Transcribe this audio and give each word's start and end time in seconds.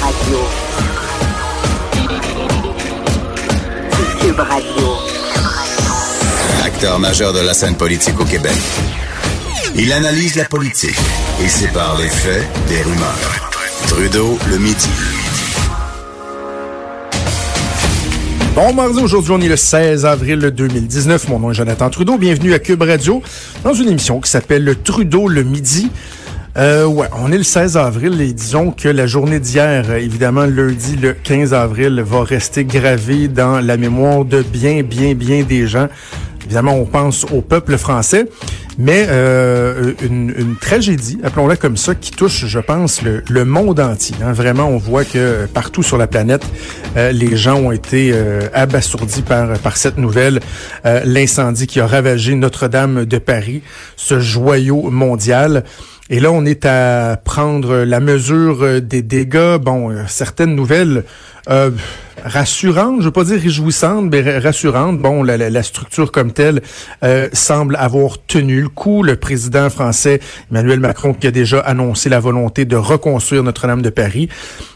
Radio. 0.00 0.38
Cube 4.20 4.38
Radio. 4.40 4.88
Acteur 6.64 6.98
majeur 6.98 7.34
de 7.34 7.40
la 7.40 7.52
scène 7.52 7.76
politique 7.76 8.18
au 8.18 8.24
Québec. 8.24 8.56
Il 9.76 9.92
analyse 9.92 10.36
la 10.36 10.46
politique 10.46 10.96
et 11.44 11.48
sépare 11.48 11.98
les 11.98 12.08
faits 12.08 12.46
des 12.68 12.80
rumeurs. 12.80 13.50
Trudeau 13.88 14.38
le 14.48 14.58
midi. 14.58 14.88
Bon 18.54 18.72
mardi, 18.72 19.02
aujourd'hui 19.02 19.32
on 19.32 19.40
est 19.40 19.48
le 19.48 19.56
16 19.56 20.06
avril 20.06 20.38
2019. 20.38 21.28
Mon 21.28 21.38
nom 21.38 21.50
est 21.50 21.54
Jonathan 21.54 21.90
Trudeau. 21.90 22.16
Bienvenue 22.16 22.54
à 22.54 22.58
Cube 22.58 22.82
Radio 22.82 23.22
dans 23.62 23.74
une 23.74 23.88
émission 23.88 24.20
qui 24.20 24.30
s'appelle 24.30 24.64
le 24.64 24.74
Trudeau 24.74 25.28
le 25.28 25.42
midi. 25.42 25.90
Euh, 26.58 26.84
ouais, 26.84 27.08
on 27.18 27.32
est 27.32 27.38
le 27.38 27.44
16 27.44 27.78
avril 27.78 28.20
et 28.20 28.32
disons 28.34 28.72
que 28.72 28.88
la 28.88 29.06
journée 29.06 29.40
d'hier, 29.40 29.86
euh, 29.88 29.96
évidemment 29.96 30.44
lundi 30.44 30.96
le 30.96 31.14
15 31.14 31.54
avril, 31.54 32.02
va 32.04 32.24
rester 32.24 32.66
gravée 32.66 33.28
dans 33.28 33.60
la 33.60 33.78
mémoire 33.78 34.26
de 34.26 34.42
bien, 34.42 34.82
bien, 34.82 35.14
bien 35.14 35.44
des 35.44 35.66
gens. 35.66 35.88
Évidemment, 36.44 36.74
on 36.74 36.84
pense 36.84 37.24
au 37.32 37.40
peuple 37.40 37.78
français, 37.78 38.26
mais 38.76 39.06
euh, 39.08 39.92
une, 40.02 40.34
une, 40.36 40.56
tragédie, 40.56 41.18
appelons-la 41.22 41.56
comme 41.56 41.76
ça, 41.76 41.94
qui 41.94 42.10
touche, 42.10 42.46
je 42.46 42.58
pense, 42.58 43.00
le, 43.00 43.22
le 43.28 43.44
monde 43.44 43.80
entier. 43.80 44.16
Hein. 44.22 44.32
Vraiment, 44.32 44.66
on 44.66 44.76
voit 44.76 45.04
que 45.04 45.46
partout 45.46 45.82
sur 45.82 45.96
la 45.96 46.06
planète, 46.06 46.44
euh, 46.96 47.12
les 47.12 47.36
gens 47.36 47.56
ont 47.56 47.72
été 47.72 48.10
euh, 48.12 48.48
abasourdis 48.52 49.22
par, 49.22 49.58
par 49.60 49.76
cette 49.76 49.98
nouvelle, 49.98 50.40
euh, 50.84 51.00
l'incendie 51.04 51.66
qui 51.66 51.80
a 51.80 51.86
ravagé 51.86 52.34
Notre-Dame 52.34 53.04
de 53.04 53.18
Paris, 53.18 53.62
ce 53.96 54.20
joyau 54.20 54.90
mondial. 54.90 55.64
Et 56.14 56.20
là, 56.20 56.30
on 56.30 56.44
est 56.44 56.66
à 56.66 57.18
prendre 57.24 57.74
la 57.84 57.98
mesure 57.98 58.82
des 58.82 59.00
dégâts. 59.00 59.56
Bon, 59.56 59.96
certaines 60.06 60.54
nouvelles 60.54 61.04
euh, 61.48 61.70
rassurantes, 62.24 63.00
je 63.00 63.06
veux 63.06 63.10
pas 63.10 63.24
dire 63.24 63.40
réjouissantes, 63.40 64.10
mais 64.10 64.38
rassurantes. 64.38 64.98
Bon, 64.98 65.22
la, 65.22 65.36
la, 65.36 65.50
la 65.50 65.62
structure 65.62 66.12
comme 66.12 66.32
telle 66.32 66.62
euh, 67.02 67.28
semble 67.32 67.76
avoir 67.76 68.24
tenu 68.26 68.60
le 68.60 68.68
coup. 68.68 69.02
Le 69.02 69.16
président 69.16 69.68
français 69.70 70.20
Emmanuel 70.50 70.80
Macron 70.80 71.14
qui 71.14 71.26
a 71.26 71.30
déjà 71.30 71.58
annoncé 71.60 72.08
la 72.08 72.20
volonté 72.20 72.64
de 72.64 72.76
reconstruire 72.76 73.42
Notre-Dame 73.42 73.82
de 73.82 73.90
Paris. 73.90 74.28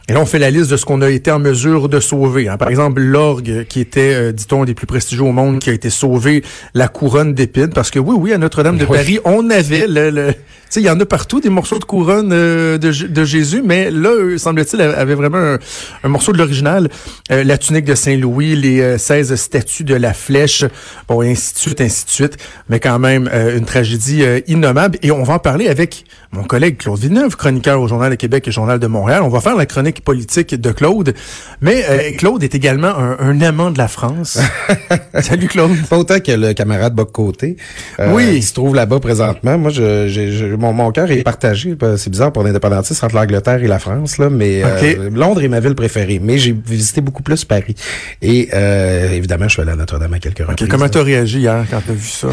Et 0.09 0.13
là, 0.13 0.21
on 0.21 0.27
fait 0.27 0.39
la 0.39 0.51
liste 0.51 0.71
de 0.71 0.77
ce 0.77 0.85
qu'on 0.85 1.03
a 1.03 1.11
été 1.11 1.33
en 1.33 1.41
mesure 1.41 1.89
de 1.89 1.99
sauver. 1.99 2.49
Hein. 2.49 2.57
Par 2.59 2.69
exemple, 2.69 3.01
l'orgue, 3.01 3.67
qui 3.69 3.81
était, 3.81 4.15
euh, 4.15 4.33
dit-on, 4.33 4.65
des 4.65 4.75
plus 4.75 4.87
prestigieux 4.87 5.25
au 5.25 5.33
monde, 5.33 5.59
qui 5.59 5.69
a 5.69 5.73
été 5.73 5.91
sauvé, 5.91 6.45
la 6.75 6.87
couronne 6.87 7.35
d'épines. 7.35 7.73
Parce 7.75 7.91
que 7.91 7.99
oui, 7.99 8.15
oui, 8.17 8.33
à 8.33 8.39
Notre-Dame 8.39 8.79
de 8.79 8.85
oui. 8.85 8.97
Paris, 8.97 9.19
on 9.25 9.51
avait 9.51 9.87
le... 9.89 10.11
le 10.11 10.33
tu 10.67 10.73
sais, 10.73 10.81
il 10.81 10.87
y 10.87 10.91
en 10.91 10.99
a 10.99 11.07
partout 11.07 11.41
des 11.41 11.49
morceaux 11.49 11.79
de 11.79 11.85
couronne 11.85 12.31
euh, 12.33 12.77
de, 12.77 12.91
de, 12.91 13.25
Jésus, 13.25 13.63
mais 13.65 13.89
là, 13.89 14.11
semble-t-il, 14.37 14.81
avait 14.81 15.15
vraiment 15.15 15.39
un, 15.39 15.59
un 16.03 16.09
morceau 16.09 16.33
de 16.33 16.39
Euh, 16.65 17.45
la 17.45 17.59
tunique 17.59 17.85
de 17.85 17.95
Saint-Louis, 17.95 18.57
les 18.57 18.81
euh, 18.81 18.99
16 18.99 19.35
statues 19.35 19.85
de 19.85 19.95
la 19.95 20.13
flèche, 20.13 20.65
bon, 21.09 21.23
et 21.23 21.31
ainsi 21.31 21.55
de 21.55 21.59
suite, 21.59 21.81
ainsi 21.81 22.05
de 22.05 22.11
suite. 22.11 22.37
Mais 22.69 22.81
quand 22.81 22.99
même, 22.99 23.29
une 23.57 23.65
tragédie 23.65 24.25
innommable. 24.47 24.99
Et 25.03 25.11
on 25.11 25.23
va 25.23 25.35
en 25.35 25.39
parler 25.39 25.69
avec 25.69 26.05
mon 26.33 26.45
collègue 26.45 26.77
Claude 26.77 26.99
Villeneuve, 26.99 27.37
chroniqueur 27.37 27.81
au 27.81 27.89
Journal 27.89 28.11
de 28.11 28.17
Québec 28.17 28.47
et 28.47 28.51
Journal 28.51 28.79
de 28.79 28.87
Montréal. 28.87 29.23
On 29.23 29.29
va 29.29 29.41
faire 29.41 29.57
la 29.57 29.65
chronique 29.65 30.03
politique 30.05 30.55
de 30.55 30.71
Claude. 30.71 31.15
Mais 31.61 31.85
euh, 31.89 32.11
Claude 32.19 32.43
est 32.43 32.55
également 32.55 32.89
un, 32.89 33.17
un, 33.19 33.41
amant 33.41 33.71
de 33.71 33.79
la 33.79 33.89
France. 33.89 34.39
Salut 35.21 35.49
Claude. 35.49 35.71
Pas 35.89 35.97
autant 35.97 36.21
que 36.21 36.33
le 36.33 36.53
camarade 36.53 36.95
Boc-Côté. 36.95 37.57
Euh, 38.01 38.13
oui. 38.13 38.35
Il 38.37 38.43
se 38.43 38.53
trouve 38.53 38.75
là-bas 38.75 39.01
présentement. 39.01 39.57
Moi, 39.57 39.71
je, 39.71 40.09
je, 40.09 40.31
je 40.31 40.55
mon, 40.57 40.73
mon 40.73 40.91
cœur 40.93 41.11
est 41.11 41.23
partagé. 41.23 41.75
C'est 41.97 42.11
bizarre 42.11 42.33
pour 42.33 42.43
l'indépendantiste 42.43 43.03
entre 43.03 43.15
l'Angleterre 43.15 43.63
et 43.63 43.69
la 43.69 43.79
France, 43.79 44.19
là, 44.19 44.29
mais 44.29 44.63
okay. 44.65 44.99
euh, 44.99 45.11
Londres 45.11 45.43
est 45.43 45.49
ma 45.49 45.61
ville 45.61 45.75
préférée. 45.75 46.21
Mais 46.23 46.39
j'ai 46.47 46.57
visité 46.67 47.01
beaucoup 47.01 47.23
plus 47.23 47.45
Paris. 47.45 47.75
Et 48.23 48.49
euh, 48.55 49.11
évidemment, 49.13 49.49
je 49.49 49.55
suis 49.55 49.63
allé 49.63 49.73
à 49.73 49.77
Notre-Dame 49.77 50.15
à 50.15 50.19
quelques 50.19 50.39
reprises. 50.39 50.55
Okay. 50.55 50.69
Comment 50.69 50.89
t'as 50.89 51.03
réagi 51.03 51.41
hier 51.41 51.65
quand 51.71 51.83
t'as 51.87 51.93
vu 51.93 52.09
ça? 52.09 52.29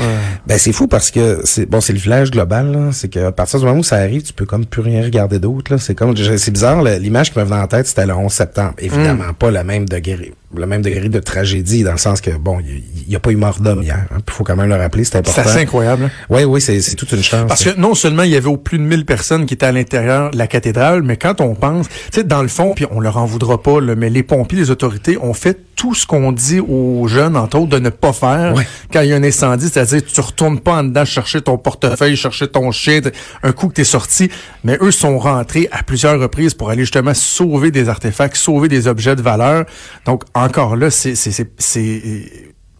Ben 0.47 0.57
c'est 0.57 0.73
fou 0.73 0.87
parce 0.87 1.11
que 1.11 1.41
c'est 1.43 1.65
bon, 1.65 1.81
c'est 1.81 1.93
le 1.93 1.99
village 1.99 2.31
global. 2.31 2.89
C'est 2.91 3.09
qu'à 3.09 3.31
partir 3.31 3.59
du 3.59 3.65
moment 3.65 3.79
où 3.79 3.83
ça 3.83 3.97
arrive, 3.97 4.23
tu 4.23 4.33
peux 4.33 4.45
comme 4.45 4.65
plus 4.65 4.81
rien 4.81 5.03
regarder 5.03 5.39
d'autre. 5.39 5.77
C'est 5.77 5.95
comme 5.95 6.15
c'est 6.15 6.51
bizarre. 6.51 6.83
L'image 6.83 7.31
qui 7.31 7.39
me 7.39 7.43
venait 7.43 7.61
en 7.61 7.67
tête, 7.67 7.87
c'était 7.87 8.05
le 8.05 8.13
11 8.13 8.31
septembre. 8.31 8.73
Évidemment, 8.77 9.29
mm. 9.29 9.33
pas 9.33 9.51
le 9.51 9.63
même 9.63 9.87
degré, 9.87 10.33
le 10.55 10.65
même 10.65 10.81
degré 10.81 11.09
de 11.09 11.19
tragédie, 11.19 11.83
dans 11.83 11.91
le 11.91 11.97
sens 11.97 12.21
que 12.21 12.31
bon, 12.31 12.59
il 12.59 13.07
n'y 13.07 13.15
a 13.15 13.19
pas 13.19 13.31
eu 13.31 13.35
mort 13.35 13.59
d'homme 13.59 13.83
hier. 13.83 14.05
Il 14.11 14.17
hein, 14.17 14.19
faut 14.29 14.43
quand 14.43 14.55
même 14.55 14.69
le 14.69 14.75
rappeler, 14.75 15.03
c'est 15.03 15.17
important. 15.17 15.41
C'est 15.43 15.49
assez 15.49 15.59
incroyable. 15.59 16.09
Oui, 16.29 16.43
oui, 16.43 16.61
c'est 16.61 16.95
toute 16.95 17.11
une 17.11 17.23
chance. 17.23 17.47
Parce 17.47 17.63
que 17.63 17.77
non 17.79 17.95
seulement 17.95 18.23
il 18.23 18.31
y 18.31 18.35
avait 18.35 18.47
au 18.47 18.57
plus 18.57 18.77
de 18.77 18.83
1000 18.83 19.05
personnes 19.05 19.45
qui 19.45 19.53
étaient 19.53 19.65
à 19.65 19.71
l'intérieur 19.71 20.31
de 20.31 20.37
la 20.37 20.47
cathédrale, 20.47 21.01
mais 21.03 21.17
quand 21.17 21.41
on 21.41 21.55
pense, 21.55 21.87
tu 21.89 21.95
sais, 22.11 22.23
dans 22.23 22.41
le 22.41 22.47
fond, 22.47 22.73
puis 22.75 22.85
on 22.91 22.99
leur 22.99 23.17
en 23.17 23.25
voudra 23.25 23.61
pas, 23.61 23.79
là, 23.79 23.95
mais 24.03 24.09
les 24.09 24.23
pompiers, 24.23 24.59
les 24.59 24.69
autorités 24.69 25.17
ont 25.17 25.33
fait 25.33 25.57
tout 25.77 25.93
ce 25.93 26.05
qu'on 26.05 26.33
dit 26.33 26.59
aux 26.59 27.07
jeunes, 27.07 27.37
entre 27.37 27.57
autres, 27.57 27.69
de 27.69 27.79
ne 27.79 27.87
pas 27.87 28.11
faire 28.11 28.53
ouais. 28.53 28.67
quand 28.91 28.99
il 28.99 29.07
y 29.07 29.13
a 29.13 29.15
un 29.15 29.23
incendie, 29.23 29.69
c'est-à-dire 29.69 30.01
tu 30.03 30.19
retournes 30.19 30.59
pas 30.59 30.79
en 30.79 30.83
dedans 30.83 31.05
chercher 31.05 31.41
ton 31.41 31.57
portefeuille, 31.57 32.17
chercher 32.17 32.49
ton 32.49 32.69
chien, 32.73 32.99
un 33.43 33.53
coup 33.53 33.69
que 33.69 33.75
t'es 33.75 33.85
sorti, 33.85 34.29
mais 34.65 34.77
eux 34.81 34.91
sont 34.91 35.17
rentrés 35.19 35.69
à 35.71 35.83
plusieurs 35.83 36.19
reprises 36.19 36.53
pour 36.53 36.69
aller 36.69 36.81
justement 36.81 37.13
sauver 37.13 37.71
des 37.71 37.87
artefacts, 37.87 38.35
sauver 38.35 38.67
des 38.67 38.89
objets 38.89 39.15
de 39.15 39.21
valeur. 39.21 39.63
Donc 40.05 40.23
encore 40.33 40.75
là, 40.75 40.89
c'est 40.91 41.15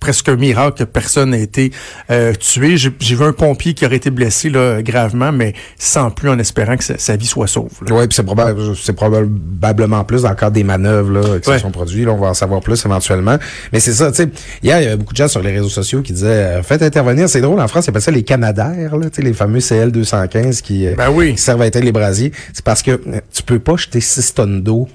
presque 0.03 0.27
un 0.27 0.35
miracle 0.35 0.79
que 0.79 0.83
personne 0.83 1.29
n'a 1.29 1.37
été 1.37 1.71
euh, 2.11 2.33
tué. 2.33 2.75
J'ai 2.75 3.15
vu 3.15 3.23
un 3.23 3.31
pompier 3.31 3.73
qui 3.73 3.85
aurait 3.85 3.95
été 3.95 4.09
blessé 4.09 4.49
là, 4.49 4.81
gravement, 4.81 5.31
mais 5.31 5.53
sans 5.79 6.11
plus 6.11 6.27
en 6.27 6.37
espérant 6.39 6.75
que 6.75 6.83
sa, 6.83 6.97
sa 6.97 7.15
vie 7.15 7.25
soit 7.25 7.47
sauve. 7.47 7.71
Oui, 7.89 8.07
puis 8.07 8.13
c'est 8.13 8.23
probable, 8.23 8.61
probablement 8.97 10.03
plus 10.03 10.23
dans 10.23 10.29
le 10.31 10.35
cadre 10.35 10.51
des 10.51 10.65
manœuvres 10.65 11.09
là, 11.09 11.39
qui 11.39 11.49
ouais. 11.49 11.55
se 11.55 11.61
sont 11.61 11.71
produites. 11.71 12.05
Là, 12.05 12.11
on 12.11 12.19
va 12.19 12.27
en 12.27 12.33
savoir 12.33 12.59
plus 12.59 12.85
éventuellement. 12.85 13.37
Mais 13.71 13.79
c'est 13.79 13.93
ça, 13.93 14.11
tu 14.11 14.23
sais, 14.23 14.29
hier, 14.61 14.81
il 14.81 14.83
y 14.83 14.87
avait 14.87 14.97
beaucoup 14.97 15.13
de 15.13 15.17
gens 15.17 15.29
sur 15.29 15.41
les 15.41 15.53
réseaux 15.53 15.69
sociaux 15.69 16.01
qui 16.01 16.11
disaient 16.11 16.27
euh, 16.27 16.63
faites 16.63 16.81
intervenir, 16.81 17.29
c'est 17.29 17.39
drôle, 17.39 17.61
en 17.61 17.69
France, 17.69 17.85
ils 17.85 17.91
appellent 17.91 18.01
ça 18.01 18.11
les 18.11 18.23
canadaires, 18.23 18.97
là, 18.97 19.07
les 19.17 19.33
fameux 19.33 19.59
CL215 19.59 20.61
qui, 20.61 20.85
ben 20.97 21.11
oui. 21.11 21.35
qui 21.35 21.41
servent 21.41 21.61
à 21.61 21.67
éteindre 21.67 21.85
les 21.85 21.93
brasiers. 21.93 22.33
C'est 22.51 22.65
parce 22.65 22.81
que 22.81 22.99
tu 23.33 23.43
peux 23.43 23.59
pas 23.59 23.77
jeter 23.77 24.01
6 24.01 24.33
tonnes 24.33 24.61
d'eau 24.63 24.89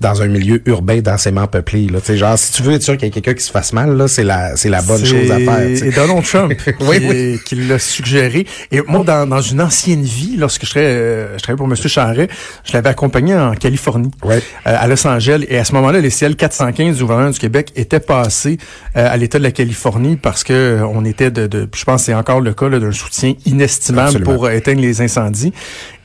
dans 0.00 0.22
un 0.22 0.28
milieu 0.28 0.62
urbain 0.66 1.00
densément 1.00 1.46
peuplé. 1.46 1.86
Là. 1.86 2.00
T'sais, 2.00 2.16
genre, 2.16 2.38
si 2.38 2.52
tu 2.52 2.62
veux 2.62 2.72
être 2.72 2.82
sûr 2.82 2.96
qu'il 2.96 3.08
y 3.08 3.10
a 3.10 3.12
quelqu'un 3.12 3.34
qui 3.34 3.44
se 3.44 3.50
fasse 3.50 3.72
mal, 3.72 3.96
là, 3.96 4.08
c'est 4.08 4.24
la, 4.24 4.56
c'est 4.56 4.70
la 4.70 4.80
bonne 4.80 5.04
chose 5.04 5.30
à 5.30 5.38
faire. 5.38 5.74
T'sais. 5.74 5.88
Et 5.88 5.90
Donald 5.90 6.24
Trump 6.24 6.54
qui, 6.64 6.70
oui, 6.80 6.98
oui. 7.08 7.40
qui 7.44 7.54
l'a 7.56 7.78
suggéré. 7.78 8.46
Et 8.72 8.80
moi, 8.86 9.04
dans, 9.04 9.28
dans 9.28 9.40
une 9.42 9.60
ancienne 9.60 10.02
vie, 10.02 10.36
lorsque 10.38 10.64
je, 10.64 10.70
travaillais, 10.70 10.90
euh, 10.90 11.38
je 11.38 11.42
travaillais 11.42 11.58
pour 11.58 11.66
M. 11.66 11.76
Charret, 11.76 12.28
je 12.64 12.72
l'avais 12.72 12.88
accompagné 12.88 13.34
en 13.36 13.54
Californie, 13.54 14.10
ouais. 14.24 14.42
euh, 14.66 14.76
à 14.78 14.86
Los 14.86 15.06
Angeles. 15.06 15.44
Et 15.48 15.58
à 15.58 15.64
ce 15.64 15.74
moment-là, 15.74 16.00
les 16.00 16.10
CL 16.10 16.36
415 16.36 16.96
du 16.96 17.02
gouvernement 17.02 17.30
du 17.30 17.38
Québec 17.38 17.72
étaient 17.76 18.00
passés 18.00 18.58
euh, 18.96 19.06
à 19.10 19.16
l'État 19.16 19.38
de 19.38 19.44
la 19.44 19.52
Californie 19.52 20.16
parce 20.16 20.44
que 20.44 20.80
on 20.92 21.04
était 21.04 21.30
de, 21.30 21.46
de 21.46 21.68
je 21.74 21.84
pense 21.84 22.02
que 22.02 22.06
c'est 22.06 22.14
encore 22.14 22.40
le 22.40 22.54
cas 22.54 22.68
d'un 22.70 22.92
soutien 22.92 23.34
inestimable 23.44 24.08
Absolument. 24.08 24.34
pour 24.34 24.50
éteindre 24.50 24.80
les 24.80 25.02
incendies. 25.02 25.52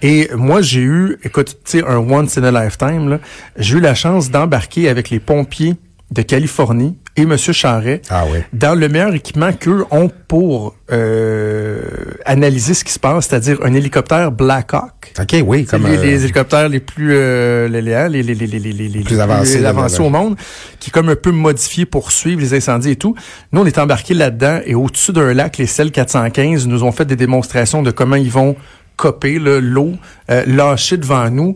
Et 0.08 0.30
moi, 0.36 0.62
j'ai 0.62 0.82
eu, 0.82 1.18
écoute, 1.24 1.58
tu 1.66 1.80
sais, 1.80 1.84
un 1.84 1.98
once 1.98 2.38
in 2.38 2.44
a 2.44 2.52
lifetime, 2.52 3.10
là, 3.10 3.20
j'ai 3.58 3.78
eu 3.78 3.80
la 3.80 3.96
chance 3.96 4.30
d'embarquer 4.30 4.88
avec 4.88 5.10
les 5.10 5.20
pompiers 5.20 5.74
de 6.12 6.22
Californie 6.22 6.96
et 7.18 7.24
M. 7.24 7.36
Charret 7.36 8.04
ah 8.12 8.26
oui. 8.32 8.38
dans 8.54 8.76
le 8.76 8.88
meilleur 8.88 9.16
équipement 9.16 9.52
qu'eux 9.52 9.84
ont 9.90 10.12
pour 10.28 10.76
euh, 10.92 11.82
analyser 12.24 12.76
ce 12.76 12.84
qui 12.84 12.94
se 12.94 13.00
passe, 13.00 13.26
c'est-à-dire 13.26 13.58
un 13.64 13.74
hélicoptère 13.74 14.32
Black 14.32 14.76
Hawk. 14.76 15.14
OK, 15.20 15.44
oui. 15.44 15.66
Comme 15.66 15.88
les, 15.88 15.98
euh... 15.98 16.04
les, 16.04 16.24
hélicoptères 16.24 16.70
les 16.70 16.82
plus, 16.82 17.10
euh, 17.16 17.68
les, 17.68 17.82
les, 17.82 18.08
les, 18.08 18.22
les, 18.22 18.36
les, 18.36 18.60
les, 18.60 18.88
les, 18.88 19.00
plus 19.02 19.20
avancés, 19.20 19.58
plus 19.58 19.66
avancés 19.66 20.02
au 20.02 20.10
monde, 20.10 20.36
qui 20.80 20.92
est 20.92 20.94
comme 20.94 21.10
un 21.10 21.16
peu 21.16 21.32
modifié 21.32 21.88
pour 21.88 22.12
suivre 22.12 22.42
les 22.42 22.54
incendies 22.54 22.92
et 22.92 22.96
tout. 22.96 23.16
Nous, 23.52 23.62
on 23.62 23.66
est 23.66 23.80
embarqués 23.80 24.14
là-dedans 24.14 24.60
et 24.68 24.76
au-dessus 24.76 25.14
d'un 25.14 25.34
lac, 25.34 25.58
les 25.58 25.66
CEL 25.66 25.92
415 25.92 26.68
nous 26.68 26.84
ont 26.84 26.92
fait 26.92 27.06
des 27.06 27.16
démonstrations 27.16 27.82
de 27.82 27.90
comment 27.90 28.18
ils 28.18 28.30
vont 28.30 28.56
coper 28.96 29.40
l'eau, 29.40 29.94
euh, 30.30 30.44
devant 30.46 31.30
nous. 31.30 31.56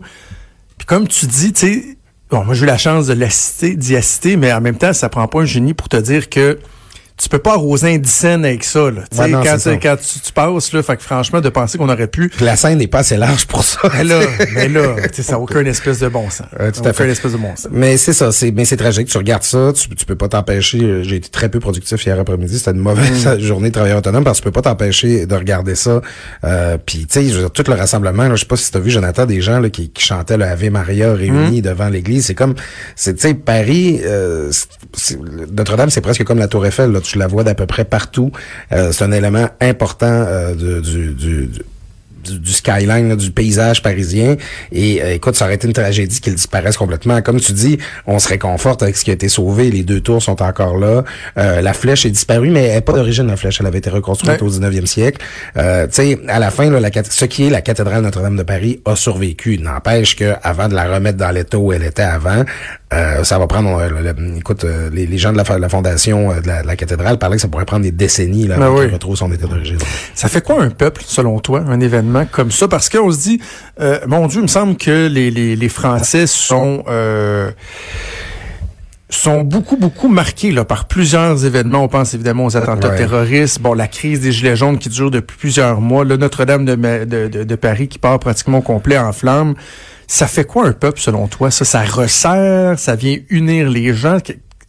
Puis 0.78 0.86
comme 0.86 1.08
tu 1.08 1.26
dis, 1.26 1.52
tu 1.52 1.60
sais, 1.60 1.98
bon, 2.30 2.44
moi 2.44 2.54
j'ai 2.54 2.62
eu 2.62 2.66
la 2.66 2.78
chance 2.78 3.06
de 3.06 3.14
l'assister, 3.14 3.76
d'y 3.76 3.96
assister, 3.96 4.36
mais 4.36 4.52
en 4.52 4.60
même 4.60 4.76
temps, 4.76 4.92
ça 4.92 5.08
prend 5.08 5.26
pas 5.28 5.40
un 5.40 5.44
génie 5.44 5.74
pour 5.74 5.88
te 5.88 5.96
dire 5.96 6.30
que 6.30 6.58
tu 7.20 7.28
peux 7.28 7.38
pas 7.38 7.52
arroser 7.52 7.94
un 7.94 7.98
dixaine 7.98 8.44
avec 8.44 8.64
ça. 8.64 8.90
Là. 8.90 9.02
Ouais, 9.18 9.28
non, 9.28 9.42
quand, 9.44 9.58
ça. 9.58 9.76
quand 9.76 9.96
tu, 9.96 10.20
tu 10.20 10.32
passes, 10.32 10.72
là, 10.72 10.82
fait 10.82 10.96
que 10.96 11.02
franchement, 11.02 11.40
de 11.40 11.48
penser 11.50 11.76
qu'on 11.78 11.88
aurait 11.88 12.06
pu. 12.06 12.30
La 12.40 12.56
scène 12.56 12.78
n'est 12.78 12.86
pas 12.86 13.00
assez 13.00 13.16
large 13.16 13.46
pour 13.46 13.62
ça. 13.62 13.78
Mais 13.94 14.04
là, 14.04 14.20
mais 14.54 14.68
là, 14.68 14.96
ça 15.12 15.32
n'a 15.32 15.38
aucun 15.38 15.64
espèce 15.66 15.98
de 16.00 16.08
bon 16.08 16.30
sens. 16.30 16.46
Ouais, 16.58 16.72
tout 16.72 16.80
à 16.80 16.92
fait. 16.92 17.02
Aucun 17.04 17.12
espèce 17.12 17.32
de 17.32 17.36
bon 17.36 17.54
sens. 17.56 17.68
Mais 17.70 17.96
c'est 17.98 18.12
ça, 18.14 18.32
c'est 18.32 18.50
mais 18.52 18.64
c'est 18.64 18.76
tragique. 18.78 19.08
Tu 19.08 19.18
regardes 19.18 19.42
ça, 19.42 19.72
tu, 19.74 19.88
tu 19.94 20.04
peux 20.06 20.16
pas 20.16 20.28
t'empêcher. 20.28 20.78
euh, 20.82 21.02
J'ai 21.02 21.16
été 21.16 21.28
très 21.28 21.48
peu 21.48 21.60
productif 21.60 22.04
hier 22.06 22.18
après-midi. 22.18 22.58
C'était 22.58 22.70
une 22.72 22.78
mauvaise 22.78 23.26
Mm. 23.26 23.38
journée 23.40 23.68
de 23.68 23.74
travailleur 23.74 23.98
autonome 23.98 24.24
parce 24.24 24.38
que 24.38 24.44
tu 24.44 24.50
peux 24.50 24.52
pas 24.62 24.62
t'empêcher 24.70 25.26
de 25.26 25.34
regarder 25.34 25.74
ça. 25.74 26.00
Euh, 26.44 26.78
Puis 26.84 27.06
tu 27.10 27.30
sais, 27.30 27.48
tout 27.52 27.64
le 27.66 27.74
rassemblement. 27.74 28.28
Là, 28.28 28.34
je 28.36 28.40
sais 28.40 28.46
pas 28.46 28.56
si 28.56 28.70
tu 28.70 28.76
as 28.76 28.80
vu 28.80 28.90
Jonathan 28.90 29.26
des 29.26 29.40
gens 29.40 29.60
là, 29.60 29.68
qui, 29.68 29.90
qui 29.90 30.02
chantaient 30.04 30.36
le 30.38 30.44
Ave 30.44 30.70
Maria 30.70 31.12
réunis 31.12 31.58
Mm. 31.58 31.62
devant 31.62 31.88
l'église. 31.88 32.26
C'est 32.26 32.34
comme, 32.34 32.54
c'est 32.96 33.14
tu 33.14 33.20
sais, 33.28 33.34
Paris, 33.34 34.00
euh, 34.04 34.50
Notre-Dame, 35.52 35.90
c'est 35.90 36.00
presque 36.00 36.24
comme 36.24 36.38
la 36.38 36.48
Tour 36.48 36.66
Eiffel. 36.66 36.90
Là, 36.92 37.00
tu 37.00 37.09
la 37.18 37.26
vois 37.26 37.44
d'à 37.44 37.54
peu 37.54 37.66
près 37.66 37.84
partout. 37.84 38.30
Euh, 38.72 38.92
c'est 38.92 39.04
un 39.04 39.12
élément 39.12 39.48
important 39.60 40.06
euh, 40.06 40.54
de- 40.54 40.80
du, 40.80 41.14
du- 41.14 41.46
du 41.46 41.62
du, 42.22 42.38
du 42.38 42.52
skyline, 42.52 43.08
là, 43.08 43.16
du 43.16 43.30
paysage 43.30 43.82
parisien. 43.82 44.36
Et 44.72 45.02
euh, 45.02 45.14
écoute, 45.14 45.36
ça 45.36 45.46
aurait 45.46 45.54
été 45.54 45.66
une 45.66 45.72
tragédie 45.72 46.20
qu'il 46.20 46.34
disparaisse 46.34 46.76
complètement. 46.76 47.22
Comme 47.22 47.40
tu 47.40 47.52
dis, 47.54 47.78
on 48.06 48.18
se 48.18 48.28
réconforte 48.28 48.82
avec 48.82 48.98
ce 48.98 49.04
qui 49.06 49.10
a 49.10 49.14
été 49.14 49.30
sauvé. 49.30 49.70
Les 49.70 49.84
deux 49.84 50.02
tours 50.02 50.22
sont 50.22 50.42
encore 50.42 50.76
là. 50.76 51.02
Euh, 51.38 51.62
la 51.62 51.72
flèche 51.72 52.04
est 52.04 52.10
disparue, 52.10 52.50
mais 52.50 52.64
elle 52.64 52.74
n'est 52.74 52.80
pas 52.82 52.92
d'origine, 52.92 53.26
la 53.26 53.38
flèche. 53.38 53.56
Elle 53.60 53.66
avait 53.68 53.78
été 53.78 53.88
reconstruite 53.88 54.42
Ouais. 54.42 54.46
au 54.46 54.50
19e 54.50 54.84
siècle. 54.84 55.18
Euh, 55.56 55.86
tu 55.86 55.94
sais, 55.94 56.18
à 56.28 56.38
la 56.38 56.50
fin, 56.50 56.68
là, 56.70 56.78
la, 56.78 56.90
ce 57.08 57.24
qui 57.24 57.46
est 57.46 57.50
la 57.50 57.62
cathédrale 57.62 58.02
Notre-Dame 58.02 58.36
de 58.36 58.42
Paris 58.42 58.82
a 58.84 58.96
survécu. 58.96 59.56
N'empêche 59.56 60.14
que 60.14 60.34
avant 60.42 60.68
de 60.68 60.74
la 60.74 60.92
remettre 60.92 61.16
dans 61.16 61.30
l'état 61.30 61.56
où 61.56 61.72
elle 61.72 61.84
était 61.84 62.02
avant, 62.02 62.44
euh, 62.92 63.22
ça 63.24 63.38
va 63.38 63.46
prendre... 63.46 63.76
euh, 63.78 63.88
le- 63.88 64.36
écoute, 64.36 64.64
euh, 64.64 64.90
les, 64.92 65.06
les 65.06 65.18
gens 65.18 65.32
de 65.32 65.36
la, 65.36 65.68
fondation 65.68 66.32
euh, 66.32 66.40
de 66.40 66.46
la, 66.48 66.62
de 66.62 66.66
la 66.66 66.76
cathédrale 66.76 67.18
parlaient 67.18 67.36
que 67.36 67.42
ça 67.42 67.48
pourrait 67.48 67.64
prendre 67.64 67.82
des 67.82 67.92
décennies 67.92 68.46
là, 68.48 68.56
Ben 68.56 68.66
avant 68.66 68.76
oui. 68.78 68.84
qu'elle 68.86 68.94
retrouve 68.94 69.16
son 69.16 69.30
état 69.32 69.46
d'origine. 69.46 69.78
Ça 70.14 70.28
fait 70.28 70.42
quoi 70.42 70.62
un 70.62 70.70
peuple, 70.70 71.02
selon 71.04 71.38
toi, 71.38 71.62
un 71.68 71.80
événement 71.80 72.26
comme 72.30 72.50
ça? 72.50 72.66
Parce 72.68 72.88
qu'on 72.88 73.10
se 73.12 73.18
dit, 73.20 73.40
euh, 73.80 74.00
mon 74.06 74.26
Dieu, 74.26 74.40
il 74.40 74.42
me 74.42 74.48
semble 74.48 74.76
que 74.76 75.06
les, 75.08 75.30
les, 75.30 75.56
les 75.56 75.68
Français 75.68 76.26
sont... 76.26 76.82
euh, 76.88 77.50
sont 79.12 79.40
beaucoup, 79.40 79.76
beaucoup 79.76 80.06
marqués 80.08 80.52
là, 80.52 80.64
par 80.64 80.84
plusieurs 80.86 81.44
événements. 81.44 81.82
On 81.82 81.88
pense 81.88 82.14
évidemment 82.14 82.44
aux 82.44 82.56
attentats 82.56 82.90
Ouais. 82.90 82.96
terroristes, 82.96 83.60
bon, 83.60 83.74
la 83.74 83.88
crise 83.88 84.20
des 84.20 84.30
Gilets 84.30 84.54
jaunes 84.54 84.78
qui 84.78 84.88
dure 84.88 85.10
depuis 85.10 85.36
plusieurs 85.36 85.80
mois, 85.80 86.04
le 86.04 86.16
Notre-Dame 86.16 86.64
de, 86.64 86.76
de, 86.76 87.26
de, 87.26 87.42
de 87.42 87.54
Paris 87.56 87.88
qui 87.88 87.98
part 87.98 88.20
pratiquement 88.20 88.58
au 88.58 88.62
complet 88.62 88.96
en 88.98 89.12
flammes. 89.12 89.54
Ça 90.12 90.26
fait 90.26 90.44
quoi 90.44 90.66
un 90.66 90.72
peuple, 90.72 90.98
selon 90.98 91.28
toi? 91.28 91.52
Ça, 91.52 91.64
ça 91.64 91.84
resserre, 91.84 92.80
ça 92.80 92.96
vient 92.96 93.18
unir 93.28 93.70
les 93.70 93.94
gens? 93.94 94.18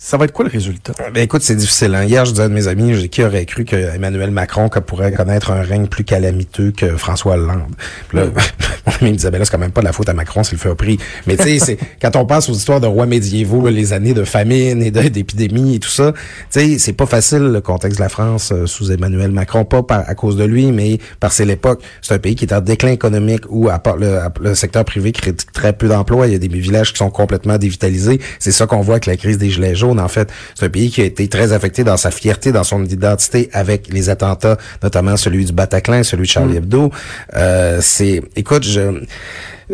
Que- 0.02 0.08
Ça 0.08 0.18
va 0.18 0.26
être 0.26 0.32
quoi 0.32 0.44
le 0.46 0.52
résultat? 0.52 0.94
Ben 1.14 1.22
écoute, 1.22 1.44
c'est 1.44 1.56
difficile. 1.56 1.94
Hein. 1.94 2.06
Hier, 2.06 2.26
je 2.26 2.32
disais 2.32 2.44
à 2.44 2.50
mes 2.50 2.68
amis, 2.68 3.08
qui 3.10 3.24
aurait 3.24 3.46
cru 3.46 3.66
que 3.66 3.76
Emmanuel 3.76 4.32
Macron 4.32 4.68
que 4.68 4.80
pourrait 4.80 5.12
connaître 5.12 5.52
un 5.52 5.62
règne 5.62 5.86
plus 5.88 6.04
calamiteux 6.04 6.72
que 6.76 6.98
François 6.98 7.34
Hollande? 7.36 7.76
Puis 8.10 8.18
là, 8.18 8.26
mon 8.88 8.94
ami 9.00 9.12
me 9.12 9.16
disait, 9.16 9.30
ben 9.30 9.38
là, 9.38 9.46
c'est 9.46 9.52
quand 9.52 9.60
même 9.60 9.72
pas 9.72 9.82
de 9.82 9.86
la 9.86 9.94
faute 9.94 10.10
à 10.10 10.14
Macron 10.14 10.44
s'il 10.44 10.56
le 10.58 10.62
fait 10.62 10.70
au 10.70 10.76
prix. 10.76 10.98
Mais 11.28 11.38
tu 11.38 11.44
sais, 11.44 11.60
c'est 11.60 11.78
quand 12.02 12.16
on 12.16 12.26
passe 12.26 12.50
aux 12.50 12.54
histoires 12.54 12.82
de 12.82 12.88
rois 12.88 13.06
médiévaux, 13.06 13.64
là, 13.64 13.70
les 13.72 13.94
années 13.94 14.16
de 14.16 14.24
famine 14.24 14.82
et 14.82 14.90
d'épidémie 14.90 15.76
et 15.76 15.80
tout 15.80 15.90
ça, 15.90 16.14
tu 16.14 16.20
sais, 16.60 16.80
c'est 16.80 16.94
pas 16.94 17.06
facile 17.06 17.44
le 17.52 17.62
contexte 17.62 18.00
de 18.00 18.04
la 18.04 18.10
France 18.10 18.52
euh, 18.52 18.66
sous 18.66 18.92
Emmanuel 18.92 19.30
Macron, 19.32 19.66
pas 19.66 19.84
par, 19.84 20.10
à 20.10 20.16
cause 20.16 20.36
de 20.36 20.44
lui, 20.46 20.72
mais 20.72 20.98
par 21.20 21.32
c'est 21.32 21.46
l'époque. 21.46 21.82
C'est 22.02 22.16
un 22.16 22.20
pays 22.20 22.36
qui 22.36 22.46
est 22.46 22.54
en 22.54 22.62
déclin 22.62 22.92
économique 22.92 23.44
où 23.50 23.70
à 23.70 23.78
part 23.78 23.98
le, 23.98 24.18
le 24.42 24.56
secteur 24.56 24.84
privé 24.84 25.12
crée 25.12 25.34
très 25.54 25.74
peu 25.74 25.88
d'emplois, 25.88 26.26
il 26.26 26.34
y 26.34 26.36
a 26.36 26.40
des 26.40 26.48
villages 26.48 26.92
qui 26.92 26.98
sont 26.98 27.12
complètement 27.12 27.60
dévitalisés. 27.60 28.20
C'est 28.40 28.52
ça 28.52 28.66
qu'on 28.66 28.82
voit 28.82 28.96
avec 28.96 29.06
la 29.06 29.16
crise 29.16 29.38
des 29.38 29.52
gilets 29.52 29.76
jaunes. 29.76 29.91
En 30.00 30.08
fait, 30.08 30.30
c'est 30.56 30.66
un 30.66 30.70
pays 30.70 30.90
qui 30.90 31.02
a 31.02 31.06
été 31.06 31.28
très 31.28 31.54
affecté 31.54 31.84
dans 31.84 31.98
sa 31.98 32.12
fierté, 32.12 32.52
dans 32.52 32.64
son 32.64 32.84
identité 32.86 33.50
avec 33.54 33.88
les 33.92 34.10
attentats, 34.10 34.58
notamment 34.84 35.18
celui 35.18 35.46
du 35.46 35.54
Bataclan, 35.54 36.04
celui 36.04 36.24
de 36.24 36.32
Charlie 36.32 36.58
Hebdo. 36.58 36.92
Euh, 37.36 37.80
c'est, 37.82 38.22
écoute, 38.36 38.64
je 38.64 39.04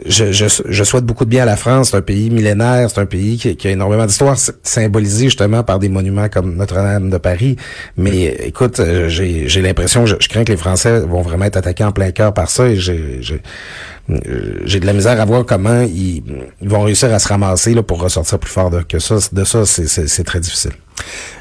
je, 0.06 0.32
je, 0.32 0.46
je 0.68 0.84
souhaite 0.84 1.06
beaucoup 1.06 1.26
de 1.26 1.30
bien 1.30 1.44
à 1.44 1.46
la 1.46 1.56
France. 1.58 1.90
C'est 1.92 1.98
un 1.98 2.02
pays 2.02 2.30
millénaire, 2.30 2.90
c'est 2.90 3.00
un 3.02 3.06
pays 3.06 3.38
qui, 3.38 3.56
qui 3.56 3.68
a 3.68 3.72
énormément 3.72 4.06
d'histoire, 4.06 4.34
s- 4.34 4.52
symbolisé 4.64 5.26
justement 5.26 5.64
par 5.64 5.80
des 5.80 5.90
monuments 5.90 6.30
comme 6.30 6.56
Notre-Dame 6.56 7.10
de 7.10 7.18
Paris. 7.18 7.56
Mais 7.98 8.26
écoute, 8.46 8.80
euh, 8.80 9.08
j'ai 9.10 9.62
l'impression, 9.62 10.06
je, 10.06 10.16
je 10.20 10.28
crains 10.28 10.44
que 10.44 10.52
les 10.52 10.58
Français 10.58 11.00
vont 11.02 11.22
vraiment 11.22 11.46
être 11.46 11.58
attaqués 11.58 11.84
en 11.84 11.92
plein 11.92 12.12
cœur 12.12 12.34
par 12.34 12.50
ça 12.50 12.68
et 12.68 12.76
j'ai 12.78 13.22
euh, 14.10 14.62
j'ai 14.64 14.80
de 14.80 14.86
la 14.86 14.94
misère 14.94 15.20
à 15.20 15.26
voir 15.26 15.46
comment 15.46 15.82
ils, 15.82 16.24
ils 16.62 16.70
vont 16.70 16.82
réussir 16.82 17.14
à 17.14 17.20
se 17.20 17.28
ramasser 17.28 17.74
là, 17.74 17.84
pour 17.84 18.02
ressortir 18.02 18.40
plus 18.40 18.52
fort 18.52 18.70
de, 18.70 18.82
que 18.82 19.00
ça. 19.00 19.16
De 19.34 19.44
ça, 19.44 19.66
c'est 19.66 20.24
très 20.24 20.40
difficile. 20.40 20.72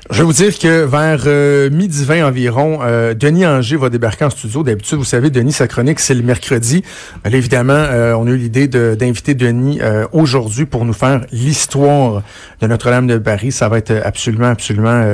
Je 0.08 0.18
vais 0.18 0.24
vous 0.24 0.32
dire 0.32 0.56
que 0.56 0.84
vers 0.84 1.24
euh, 1.26 1.68
midi 1.68 2.04
20 2.04 2.28
environ, 2.28 2.78
euh, 2.82 3.12
Denis 3.12 3.44
Anger 3.44 3.76
va 3.76 3.90
débarquer 3.90 4.24
en 4.24 4.30
studio. 4.30 4.62
D'habitude, 4.62 4.98
vous 4.98 5.04
savez, 5.04 5.30
Denis, 5.30 5.52
sa 5.52 5.66
chronique, 5.66 5.98
c'est 5.98 6.14
le 6.14 6.22
mercredi. 6.22 6.84
Euh, 7.26 7.30
évidemment, 7.30 7.72
euh, 7.72 8.14
on 8.14 8.28
a 8.28 8.30
eu 8.30 8.36
l'idée 8.36 8.68
d'inviter 8.68 9.34
Denis 9.34 9.80
aujourd'hui 10.12 10.64
pour 10.64 10.84
nous 10.84 10.92
faire 10.92 11.26
l'histoire 11.32 12.22
de 12.60 12.66
Notre-Dame 12.68 13.08
de 13.08 13.18
Paris. 13.18 13.50
Ça 13.50 13.68
va 13.68 13.78
être 13.78 13.92
absolument, 14.04 14.46
absolument 14.46 15.04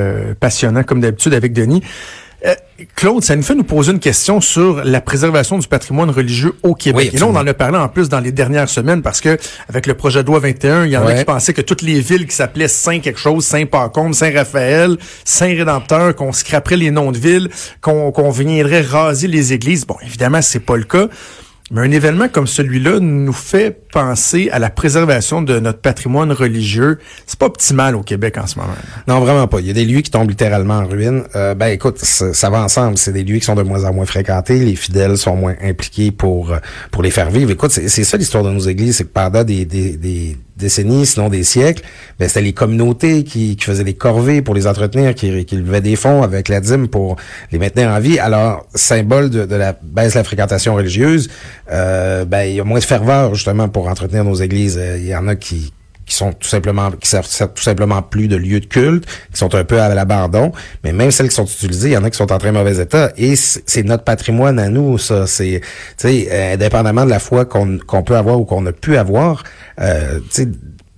passionnant, 0.41 0.83
comme 0.83 1.01
d'habitude 1.01 1.33
avec 1.33 1.55
Denis. 1.55 1.83
Euh, 2.45 2.55
Claude, 2.97 3.23
ça 3.23 3.37
nous 3.37 3.43
fait 3.43 3.55
nous 3.55 3.63
poser 3.63 3.93
une 3.93 4.01
question 4.01 4.41
sur 4.41 4.83
la 4.83 5.01
préservation 5.01 5.59
du 5.59 5.69
patrimoine 5.69 6.11
religieux 6.11 6.55
au 6.65 6.75
Québec. 6.75 7.11
Oui, 7.13 7.17
Et 7.17 7.21
là, 7.21 7.27
on 7.27 7.37
en 7.37 7.47
a 7.47 7.55
parlé 7.55 7.79
en 7.79 7.89
plus 7.89 8.09
dans 8.09 8.19
les 8.19 8.33
dernières 8.33 8.69
semaines 8.69 9.03
parce 9.03 9.21
que 9.21 9.39
avec 9.69 9.87
le 9.87 9.95
projet 9.95 10.23
de 10.23 10.27
loi 10.27 10.41
21, 10.41 10.87
il 10.87 10.91
y 10.91 10.97
en 10.97 11.07
a 11.07 11.15
qui 11.15 11.25
pensaient 11.25 11.55
que 11.55 11.63
toutes 11.63 11.83
les 11.83 12.01
villes 12.01 12.27
qui 12.27 12.35
s'appelaient 12.35 12.69
Saint 12.69 12.99
quelque 12.99 13.21
chose, 13.21 13.45
Saint 13.45 13.67
Pacôme, 13.67 14.13
Saint 14.13 14.33
Raphaël, 14.33 14.97
Saint 15.25 15.47
Rédempteur, 15.55 16.17
qu'on 16.17 16.33
scraperait 16.33 16.77
les 16.77 16.91
noms 16.91 17.13
de 17.13 17.19
villes, 17.19 17.49
qu'on 17.81 18.11
qu'on 18.11 18.31
viendrait 18.31 18.83
raser 18.83 19.29
les 19.29 19.53
églises. 19.53 19.87
Bon, 19.87 19.97
évidemment, 20.03 20.43
c'est 20.43 20.61
pas 20.61 20.77
le 20.77 20.85
cas. 20.85 21.07
Mais 21.73 21.81
un 21.81 21.91
événement 21.91 22.29
comme 22.29 22.47
celui-là 22.47 23.01
nous 23.01 23.33
fait 23.33 23.75
penser 23.93 24.51
à 24.51 24.59
la 24.59 24.69
préservation 24.69 25.41
de 25.41 25.59
notre 25.59 25.81
patrimoine 25.81 26.31
religieux. 26.31 26.99
C'est 27.27 27.39
pas 27.39 27.47
optimal 27.47 27.97
au 27.97 28.03
Québec 28.03 28.37
en 28.37 28.47
ce 28.47 28.59
moment. 28.59 28.75
Non, 29.09 29.21
vraiment 29.21 29.49
pas. 29.49 29.61
Il 29.61 29.67
y 29.67 29.71
a 29.71 29.73
des 29.73 29.87
lieux 29.87 30.03
qui 30.03 30.11
tombent 30.11 30.29
littéralement 30.29 30.75
en 30.75 30.87
ruine. 30.87 31.25
Euh, 31.35 31.55
ben 31.55 31.69
écoute, 31.69 31.97
ça, 31.99 32.51
va 32.51 32.63
ensemble. 32.63 32.99
C'est 32.99 33.15
des 33.15 33.25
lieux 33.25 33.39
qui 33.39 33.47
sont 33.47 33.55
de 33.55 33.63
moins 33.63 33.85
en 33.85 33.95
moins 33.95 34.05
fréquentés. 34.05 34.59
Les 34.59 34.77
fidèles 34.77 35.17
sont 35.17 35.35
moins 35.35 35.55
impliqués 35.63 36.11
pour 36.11 36.53
euh, 36.53 36.59
pour 36.91 37.03
les 37.03 37.11
faire 37.11 37.31
vivre. 37.31 37.51
Écoute, 37.51 37.71
c'est 37.71 38.05
ça 38.05 38.19
l'histoire 38.19 38.45
de 38.45 38.51
nos 38.51 38.61
églises, 38.61 38.99
c'est 38.99 39.05
que 39.05 39.09
pendant 39.09 39.43
des, 39.43 39.65
des, 39.65 39.97
des 39.97 40.37
décennies, 40.63 41.07
sinon 41.07 41.29
des 41.29 41.45
siècles, 41.45 41.83
ben 42.19 42.29
c'était 42.29 42.43
les 42.43 42.53
communautés 42.53 43.25
qui, 43.25 43.57
faisaient 43.61 43.85
des 43.85 43.95
corvées 43.95 44.43
pour 44.43 44.55
les 44.55 44.67
entretenir, 44.67 45.15
qui, 45.15 45.45
qui 45.45 45.57
levaient 45.57 45.81
des 45.81 45.97
fonds 45.97 46.23
avec 46.23 46.49
la 46.49 46.61
dîme 46.61 46.89
pour 46.89 47.17
les 47.51 47.59
maintenir 47.59 47.89
en 47.89 48.01
vie. 48.01 48.19
Alors, 48.19 48.67
symbole 48.75 49.31
de, 49.31 49.45
de 49.45 49.57
la 49.57 49.77
baisse 49.83 50.15
de 50.15 50.19
la 50.19 50.25
fréquentation 50.25 50.75
religieuse, 50.75 51.29
euh, 51.71 52.25
ben 52.25 52.45
il 52.45 52.57
y 52.57 52.61
a 52.61 52.65
moins 52.65 52.79
de 52.79 52.85
ferveur 52.85 53.35
justement 53.35 53.69
pour 53.69 53.89
entretenir 53.89 54.25
nos 54.25 54.35
églises. 54.35 54.79
Euh, 54.79 54.99
Il 54.99 55.07
y 55.07 55.15
en 55.15 55.29
a 55.29 55.37
qui 55.37 55.73
qui 56.13 56.19
sont 56.19 56.33
tout 56.35 56.49
simplement 56.49 56.91
qui 56.91 57.09
servent, 57.09 57.27
tout 57.55 57.63
simplement 57.63 58.03
plus 58.03 58.29
de 58.29 58.37
lieux 58.37 58.61
de 58.61 58.67
culte, 58.67 59.07
qui 59.33 59.39
sont 59.39 59.55
un 59.55 59.65
peu 59.65 59.81
à 59.81 59.95
l'abandon, 59.95 60.53
mais 60.85 60.93
même 60.93 61.11
celles 61.11 61.31
qui 61.31 61.35
sont 61.35 61.47
utilisées, 61.47 61.89
il 61.89 61.93
y 61.93 61.97
en 61.97 62.05
a 62.05 62.11
qui 62.11 62.19
sont 62.19 62.31
en 62.31 62.37
très 62.37 62.53
mauvais 62.53 62.79
état 62.79 63.13
et 63.17 63.35
c'est 63.35 63.63
c'est 63.65 63.83
notre 63.83 64.05
patrimoine 64.05 64.59
à 64.59 64.69
nous 64.69 64.99
ça, 64.99 65.27
c'est 65.27 65.63
tu 65.97 66.09
sais 66.09 66.29
euh, 66.31 66.55
indépendamment 66.55 67.07
de 67.07 67.11
la 67.11 67.19
foi 67.19 67.47
qu'on 67.47 67.79
qu'on 67.79 68.03
peut 68.03 68.17
avoir 68.17 68.39
ou 68.39 68.45
qu'on 68.45 68.67
a 68.67 68.73
pu 68.73 68.99
avoir, 68.99 69.43
euh, 69.81 70.19
tu 70.19 70.43
sais 70.43 70.49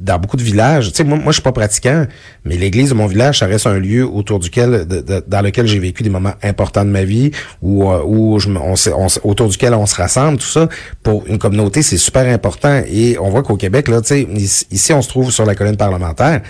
dans 0.05 0.19
beaucoup 0.19 0.37
de 0.37 0.43
villages, 0.43 0.91
tu 0.91 0.97
sais, 0.97 1.05
moi, 1.05 1.17
moi, 1.17 1.29
je 1.29 1.35
suis 1.35 1.43
pas 1.43 1.53
pratiquant, 1.53 2.07
mais 2.45 2.57
l'église 2.57 2.91
de 2.91 2.95
mon 2.95 3.07
village, 3.07 3.39
ça 3.39 3.47
reste 3.47 3.67
un 3.67 3.79
lieu 3.79 4.07
autour 4.07 4.39
duquel, 4.39 4.87
dans 5.27 5.41
lequel 5.41 5.67
j'ai 5.67 5.79
vécu 5.79 6.03
des 6.03 6.11
moments 6.11 6.35
importants 6.43 6.85
de 6.85 6.91
ma 6.91 7.05
vie, 7.05 7.31
où, 7.63 7.91
euh, 7.91 8.03
où 8.05 8.39
je, 8.39 8.51
on, 8.51 8.75
on 8.97 9.07
autour 9.29 9.49
duquel 9.49 9.73
on 9.73 9.87
se 9.87 9.95
rassemble, 9.95 10.39
tout 10.39 10.47
ça. 10.47 10.69
Pour 11.03 11.27
une 11.27 11.39
communauté, 11.39 11.83
c'est 11.83 11.97
super 11.97 12.27
important. 12.27 12.83
Et 12.87 13.19
on 13.19 13.31
voit 13.31 13.43
qu'au 13.43 13.57
Québec, 13.57 13.89
là, 13.89 14.03
tu 14.03 14.09
sais, 14.09 14.29
ici, 14.71 14.93
on 14.93 15.01
se 15.01 15.09
trouve 15.09 15.31
sur 15.31 15.47
la 15.47 15.55
colline 15.55 15.77
parlementaire. 15.77 16.43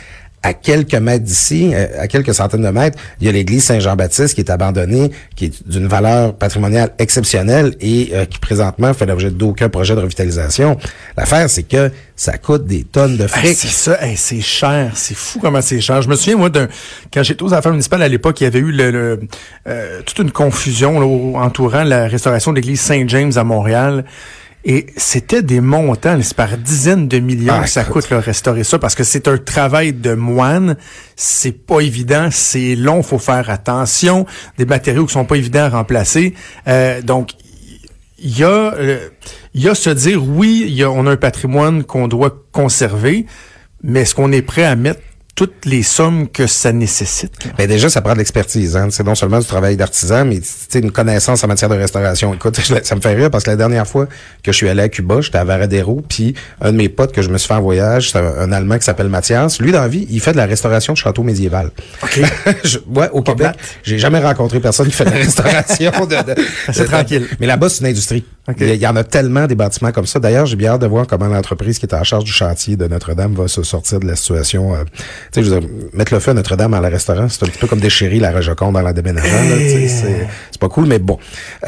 À 0.45 0.53
quelques 0.53 0.95
mètres 0.95 1.25
d'ici, 1.25 1.71
euh, 1.73 1.87
à 1.99 2.07
quelques 2.07 2.35
centaines 2.35 2.63
de 2.63 2.69
mètres, 2.69 2.99
il 3.19 3.27
y 3.27 3.31
a 3.31 3.33
l'église 3.33 3.65
Saint-Jean-Baptiste 3.65 4.35
qui 4.35 4.43
est 4.43 4.51
abandonnée, 4.51 5.11
qui 5.35 5.47
est 5.47 5.67
d'une 5.67 5.87
valeur 5.87 6.35
patrimoniale 6.35 6.91
exceptionnelle 6.99 7.75
et 7.81 8.11
euh, 8.13 8.27
qui 8.27 8.39
présentement 8.39 8.93
fait 8.93 9.07
l'objet 9.07 9.31
d'aucun 9.31 9.71
projet 9.71 9.95
de 9.95 10.01
revitalisation. 10.01 10.77
L'affaire, 11.17 11.49
c'est 11.49 11.63
que 11.63 11.91
ça 12.15 12.37
coûte 12.37 12.67
des 12.67 12.85
tonnes 12.85 13.17
de 13.17 13.27
fric. 13.27 13.57
c'est 13.57 13.69
ça, 13.69 13.99
c'est 14.17 14.43
cher, 14.43 14.93
c'est 14.95 15.17
fou 15.17 15.39
comment 15.41 15.63
c'est 15.63 15.81
cher. 15.81 16.03
Je 16.03 16.11
me 16.11 16.15
souviens 16.15 16.37
moi 16.37 16.51
d'un 16.51 16.69
quand 17.11 17.23
j'étais 17.23 17.43
aux 17.43 17.55
affaires 17.55 17.73
municipales 17.73 18.03
à 18.03 18.09
l'époque, 18.09 18.39
il 18.43 18.45
y 18.45 18.47
avait 18.47 18.59
eu 18.59 18.77
euh, 18.79 19.17
toute 20.05 20.19
une 20.19 20.31
confusion 20.31 21.01
là, 21.01 21.07
entourant 21.41 21.85
la 21.85 22.07
restauration 22.07 22.53
de 22.53 22.57
l'église 22.57 22.83
Saint 22.83 23.09
James 23.09 23.33
à 23.37 23.45
Montréal. 23.45 24.05
Et 24.67 24.87
c'était 24.97 25.43
des 25.43 25.61
montants, 25.61 26.19
c'est 26.23 26.35
par 26.35 26.57
dizaines 26.57 27.07
de 27.07 27.19
millions 27.19 27.53
Ah, 27.59 27.65
que 27.65 27.69
ça 27.69 27.85
coûte 27.85 28.09
là, 28.09 28.19
restaurer 28.19 28.65
ça 28.65 28.79
parce 28.79 28.95
que 28.95 29.05
c'est 29.05 29.29
un 29.29 29.37
travail 29.37 29.93
de 29.93 30.15
moine. 30.15 30.77
C'est 31.17 31.53
pas 31.53 31.81
évident, 31.81 32.29
c'est 32.31 32.75
long, 32.75 33.03
faut 33.03 33.19
faire 33.19 33.51
attention. 33.51 34.25
Des 34.57 34.65
matériaux 34.65 35.05
qui 35.05 35.13
sont 35.13 35.27
pas 35.27 35.37
évidents 35.37 35.65
à 35.65 35.69
remplacer. 35.69 36.35
Euh, 36.67 37.03
donc 37.03 37.33
il 38.19 38.39
y 38.39 38.43
a 38.43 38.75
euh, 38.75 39.11
il 39.53 39.63
y 39.63 39.69
a 39.69 39.75
se 39.75 39.91
dire 39.91 40.27
oui, 40.27 40.65
il 40.67 40.75
y 40.75 40.83
a, 40.83 40.91
on 40.91 41.07
a 41.07 41.11
un 41.11 41.17
patrimoine 41.17 41.85
qu'on 41.85 42.09
doit 42.09 42.35
conserver, 42.51 43.27
mais 43.83 44.01
est-ce 44.01 44.15
qu'on 44.15 44.33
est 44.33 44.43
prêt 44.43 44.65
à 44.65 44.77
mettre 44.77 45.03
toutes 45.35 45.65
les 45.65 45.83
sommes 45.83 46.29
que 46.29 46.47
ça 46.47 46.73
nécessite. 46.73 47.33
Ben 47.59 47.67
déjà, 47.67 47.89
ça 47.91 48.01
prend 48.01 48.13
de 48.13 48.19
l'expertise. 48.19 48.77
Hein. 48.77 48.89
C'est 48.91 49.03
non 49.05 49.17
seulement 49.17 49.41
du 49.41 49.47
travail 49.47 49.77
d'artisan, 49.77 50.25
mais 50.25 50.39
c'est 50.43 50.79
une 50.79 50.93
connaissance 50.93 51.43
en 51.43 51.49
matière 51.49 51.69
de 51.69 51.75
restauration. 51.75 52.33
Écoute, 52.35 52.61
ça 52.85 52.95
me 52.95 53.01
fait 53.01 53.15
rire 53.15 53.31
parce 53.31 53.43
que 53.43 53.51
la 53.51 53.57
dernière 53.57 53.87
fois 53.87 54.07
que 54.43 54.53
je 54.53 54.57
suis 54.57 54.69
allé 54.69 54.83
à 54.83 54.89
Cuba, 54.89 55.21
j'étais 55.21 55.39
à 55.39 55.45
Varadero, 55.45 56.03
puis 56.09 56.35
un 56.61 56.71
de 56.71 56.77
mes 56.77 56.89
potes 56.89 57.13
que 57.13 57.21
je 57.21 57.31
me 57.31 57.39
suis 57.39 57.49
fait 57.49 57.55
en 57.55 57.61
voyage, 57.63 58.11
c'est 58.13 58.19
un, 58.19 58.25
un 58.39 58.53
Allemand 58.53 58.79
qui 58.79 58.85
s'appelle 58.85 59.09
Mathias. 59.09 59.61
Lui, 59.61 59.73
dans 59.73 59.81
la 59.81 59.89
vie, 59.89 60.07
il 60.11 60.21
fait 60.21 60.31
de 60.33 60.37
la 60.37 60.47
restauration 60.47 60.93
de 60.93 60.99
château 60.99 61.25
médiéval. 61.25 61.71
OK. 62.03 62.21
Je- 62.65 62.79
ouais, 62.95 63.11
au 63.13 63.23
Québec, 63.23 63.57
j'ai 63.83 63.99
jamais 63.99 64.21
rencontré 64.21 64.61
personne 64.61 64.87
qui 64.87 64.93
fait 64.95 65.05
de 65.05 65.11
la 65.11 65.17
restauration. 65.25 65.91
de, 66.07 66.35
de- 66.35 66.43
C'est 66.73 66.85
tranquille. 66.85 67.27
Mais 67.41 67.47
là-bas, 67.47 67.69
c'est 67.71 67.81
une 67.81 67.87
industrie. 67.87 68.25
Il 68.61 68.75
y- 68.75 68.87
en 68.87 68.95
a 68.97 69.05
tellement 69.05 69.47
des 69.47 69.55
bâtiments 69.55 69.91
comme 69.91 70.05
ça. 70.07 70.19
D'ailleurs, 70.21 70.45
j'ai 70.45 70.57
bien 70.57 70.73
hâte 70.73 70.83
de 70.83 70.87
voir 70.87 71.07
comment 71.07 71.29
l'entreprise 71.29 71.79
qui 71.79 71.87
est 71.87 71.95
en 71.95 72.05
charge 72.05 72.25
du 72.25 72.33
chantier 72.33 72.77
de 72.77 72.87
Notre-Dame 72.87 73.33
va 73.35 73.49
se 73.49 73.63
sortir 73.63 74.01
de 74.01 74.07
la 74.07 74.17
situation. 74.17 74.75
euh, 74.75 74.85
tu 74.85 75.01
sais, 75.33 75.43
je 75.43 75.51
veux 75.51 75.61
dire, 75.61 75.69
mettre 75.95 76.13
le 76.13 76.21
feu 76.21 76.33
à 76.33 76.35
Notre-Dame 76.35 76.75
à 76.75 76.81
la 76.81 76.91
restaurant, 76.91 77.27
c'est 77.31 77.43
un 77.43 77.47
petit 77.49 77.59
peu 77.59 77.67
comme 77.67 77.81
déchirer 77.81 78.19
la 78.19 78.33
Rojoconde 78.33 78.75
dans 78.75 78.83
la 78.83 78.93
tu 78.93 79.03
sais, 79.03 80.29
c'est 80.51 80.61
pas 80.61 80.69
cool, 80.69 80.87
mais 80.87 80.99
bon. 80.99 81.19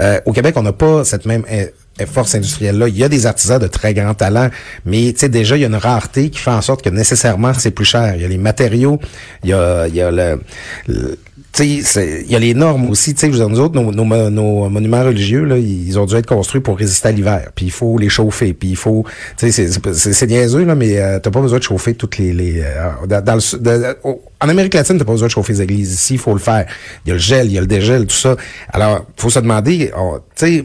Euh, 0.00 0.20
au 0.26 0.32
Québec, 0.32 0.54
on 0.58 0.62
n'a 0.62 0.72
pas 0.74 1.02
cette 1.04 1.24
même 1.24 1.44
euh, 1.50 1.66
force 2.06 2.34
industrielle-là. 2.34 2.88
Il 2.88 2.96
y 2.98 3.04
a 3.04 3.08
des 3.08 3.24
artisans 3.24 3.58
de 3.58 3.68
très 3.68 3.94
grand 3.94 4.12
talent, 4.12 4.50
mais 4.84 5.12
tu 5.14 5.20
sais, 5.20 5.28
déjà, 5.30 5.56
il 5.56 5.60
y 5.62 5.64
a 5.64 5.68
une 5.68 5.74
rareté 5.76 6.28
qui 6.28 6.38
fait 6.38 6.50
en 6.50 6.60
sorte 6.60 6.82
que 6.82 6.90
nécessairement, 6.90 7.54
c'est 7.54 7.70
plus 7.70 7.86
cher. 7.86 8.14
Il 8.16 8.20
y 8.22 8.24
a 8.24 8.28
les 8.28 8.36
matériaux, 8.38 9.00
il 9.44 9.50
y 9.50 9.52
a, 9.54 9.86
il 9.88 9.94
y 9.94 10.02
a 10.02 10.10
le- 10.10 10.40
le 10.88 11.18
il 11.64 12.30
y 12.30 12.34
a 12.36 12.38
les 12.38 12.54
normes 12.54 12.90
aussi. 12.90 13.14
Tu 13.14 13.20
sais, 13.20 13.28
nous 13.28 13.60
autres, 13.60 13.74
nos, 13.80 13.92
nos, 13.92 14.30
nos 14.30 14.68
monuments 14.68 15.02
religieux, 15.04 15.44
là, 15.44 15.56
ils 15.58 15.98
ont 15.98 16.04
dû 16.06 16.14
être 16.16 16.26
construits 16.26 16.60
pour 16.60 16.76
résister 16.78 17.08
à 17.08 17.12
l'hiver. 17.12 17.50
Puis 17.54 17.66
il 17.66 17.70
faut 17.70 17.98
les 17.98 18.08
chauffer. 18.08 18.52
Puis 18.52 18.70
il 18.70 18.76
faut, 18.76 19.04
tu 19.38 19.50
sais, 19.50 19.68
c'est- 19.92 20.26
niaiseux 20.26 20.64
là, 20.64 20.74
mais 20.74 20.98
euh, 20.98 21.18
t'as 21.20 21.30
pas 21.30 21.40
besoin 21.40 21.58
de 21.58 21.62
chauffer 21.64 21.94
toutes 21.94 22.18
les, 22.18 22.32
les 22.32 22.60
euh, 22.62 23.06
dans, 23.06 23.22
dans 23.24 23.34
le 23.36 23.58
de- 23.58 23.96
en 24.40 24.48
Amérique 24.48 24.74
latine, 24.74 24.98
t'as 24.98 25.04
pas 25.04 25.12
besoin 25.12 25.28
de 25.28 25.32
chauffer 25.32 25.52
les 25.54 25.62
églises. 25.62 25.92
Ici, 25.94 26.14
il 26.14 26.18
faut 26.20 26.32
le 26.34 26.38
faire. 26.40 26.66
Il 27.04 27.08
y 27.08 27.12
a 27.12 27.14
le 27.14 27.20
gel, 27.20 27.46
il 27.46 27.52
y 27.52 27.58
a 27.58 27.60
le 27.62 27.66
dégel, 27.66 28.06
tout 28.06 28.14
ça. 28.16 28.36
Alors, 28.72 29.06
faut 29.16 29.30
se 29.30 29.38
demander, 29.38 29.92
tu 30.34 30.46
sais, 30.46 30.64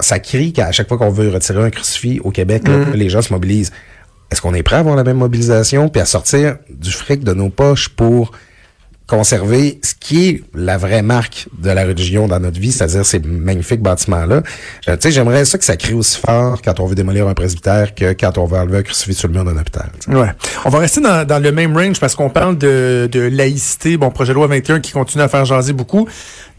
ça 0.00 0.18
crie 0.18 0.52
qu'à 0.52 0.72
chaque 0.72 0.88
fois 0.88 0.98
qu'on 0.98 1.10
veut 1.10 1.28
retirer 1.28 1.62
un 1.62 1.70
crucifix 1.70 2.20
au 2.24 2.30
Québec, 2.30 2.66
là, 2.68 2.86
les 2.94 3.08
gens 3.08 3.22
se 3.22 3.32
mobilisent. 3.32 3.72
Est-ce 4.30 4.40
qu'on 4.40 4.54
est 4.54 4.62
prêt 4.62 4.76
à 4.76 4.78
avoir 4.80 4.96
la 4.96 5.04
même 5.04 5.18
mobilisation 5.18 5.88
puis 5.88 6.00
à 6.00 6.06
sortir 6.06 6.56
du 6.70 6.90
fric 6.90 7.22
de 7.22 7.34
nos 7.34 7.50
poches 7.50 7.88
pour 7.90 8.32
conserver 9.06 9.78
ce 9.82 9.94
qui 9.98 10.28
est 10.28 10.42
la 10.54 10.78
vraie 10.78 11.02
marque 11.02 11.48
de 11.58 11.70
la 11.70 11.84
religion 11.84 12.28
dans 12.28 12.40
notre 12.40 12.58
vie, 12.58 12.72
c'est-à-dire 12.72 13.04
ces 13.04 13.18
magnifiques 13.18 13.82
bâtiments-là. 13.82 14.42
Euh, 14.88 14.96
tu 14.96 15.02
sais, 15.02 15.10
j'aimerais 15.10 15.44
ça 15.44 15.58
que 15.58 15.64
ça 15.64 15.76
crie 15.76 15.92
aussi 15.94 16.18
fort 16.18 16.62
quand 16.62 16.80
on 16.80 16.86
veut 16.86 16.94
démolir 16.94 17.28
un 17.28 17.34
presbytère 17.34 17.94
que 17.94 18.12
quand 18.12 18.38
on 18.38 18.46
veut 18.46 18.56
enlever 18.58 18.78
un 18.78 18.82
crucifix 18.82 19.14
sur 19.14 19.28
le 19.28 19.34
mur 19.34 19.44
d'un 19.44 19.56
hôpital. 19.60 19.90
tu 20.00 20.10
sais. 20.10 20.16
Ouais. 20.18 20.28
On 20.64 20.70
va 20.70 20.78
rester 20.78 21.00
dans, 21.00 21.26
dans 21.26 21.38
le 21.42 21.52
même 21.52 21.76
range 21.76 22.00
parce 22.00 22.14
qu'on 22.14 22.30
parle 22.30 22.56
de, 22.56 23.08
de 23.10 23.20
laïcité. 23.20 23.96
Bon, 23.96 24.10
projet 24.10 24.30
de 24.32 24.36
loi 24.36 24.46
21 24.46 24.80
qui 24.80 24.92
continue 24.92 25.22
à 25.22 25.28
faire 25.28 25.44
jaser 25.44 25.72
beaucoup. 25.72 26.08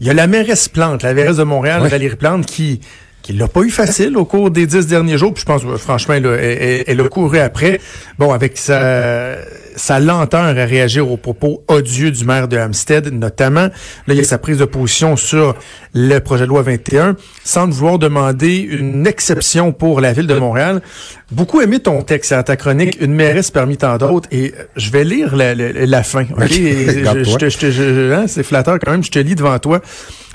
Il 0.00 0.06
y 0.06 0.10
a 0.10 0.14
la 0.14 0.26
mairesse 0.26 0.68
Plante, 0.68 1.02
la 1.02 1.14
mairesse 1.14 1.36
de 1.38 1.44
Montréal, 1.44 1.82
Ouais. 1.82 1.88
Valérie 1.88 2.16
Plante, 2.16 2.46
qui 2.46 2.80
qui 3.22 3.32
l'a 3.32 3.48
pas 3.48 3.62
eu 3.62 3.70
facile 3.70 4.18
au 4.18 4.26
cours 4.26 4.50
des 4.50 4.66
dix 4.66 4.86
derniers 4.86 5.16
jours. 5.16 5.32
Puis 5.32 5.40
je 5.40 5.46
pense, 5.46 5.62
euh, 5.64 5.78
franchement, 5.78 6.12
là, 6.12 6.36
elle, 6.36 6.58
elle- 6.60 6.84
elle 6.86 7.00
a 7.00 7.08
couru 7.08 7.38
après. 7.38 7.80
Bon, 8.18 8.32
avec 8.34 8.58
sa, 8.58 9.36
sa 9.76 10.00
lenteur 10.00 10.42
à 10.44 10.52
réagir 10.52 11.10
aux 11.10 11.16
propos 11.16 11.62
odieux 11.68 12.10
du 12.10 12.24
maire 12.24 12.48
de 12.48 12.56
Hampstead, 12.56 13.12
notamment. 13.12 13.68
Là, 13.68 13.70
il 14.08 14.16
y 14.16 14.20
a 14.20 14.24
sa 14.24 14.38
prise 14.38 14.58
de 14.58 14.64
position 14.64 15.16
sur 15.16 15.54
le 15.92 16.18
projet 16.20 16.44
de 16.44 16.48
loi 16.48 16.62
21, 16.62 17.16
sans 17.44 17.68
vouloir 17.68 17.98
demander 17.98 18.56
une 18.58 19.06
exception 19.06 19.72
pour 19.72 20.00
la 20.00 20.12
ville 20.12 20.26
de 20.26 20.34
Montréal. 20.34 20.82
Beaucoup 21.30 21.60
aimé 21.60 21.80
ton 21.80 22.02
texte, 22.02 22.32
à 22.32 22.42
ta 22.42 22.56
chronique, 22.56 22.98
une 23.00 23.14
mairesse 23.14 23.50
parmi 23.50 23.76
tant 23.76 23.96
d'autres, 23.96 24.28
et 24.30 24.54
euh, 24.58 24.64
je 24.76 24.90
vais 24.90 25.04
lire 25.04 25.34
la, 25.34 25.54
la- 25.54 25.72
la 25.86 26.02
fin. 26.02 26.22
ok? 26.22 26.50
Et 26.52 27.02
je- 27.24 27.48
je 27.48 27.70
je- 27.70 28.12
hein, 28.12 28.26
c'est 28.28 28.42
flatteur 28.42 28.78
quand 28.84 28.90
même, 28.92 29.02
je 29.04 29.10
te 29.10 29.18
lis 29.18 29.34
devant 29.34 29.58
toi. 29.58 29.80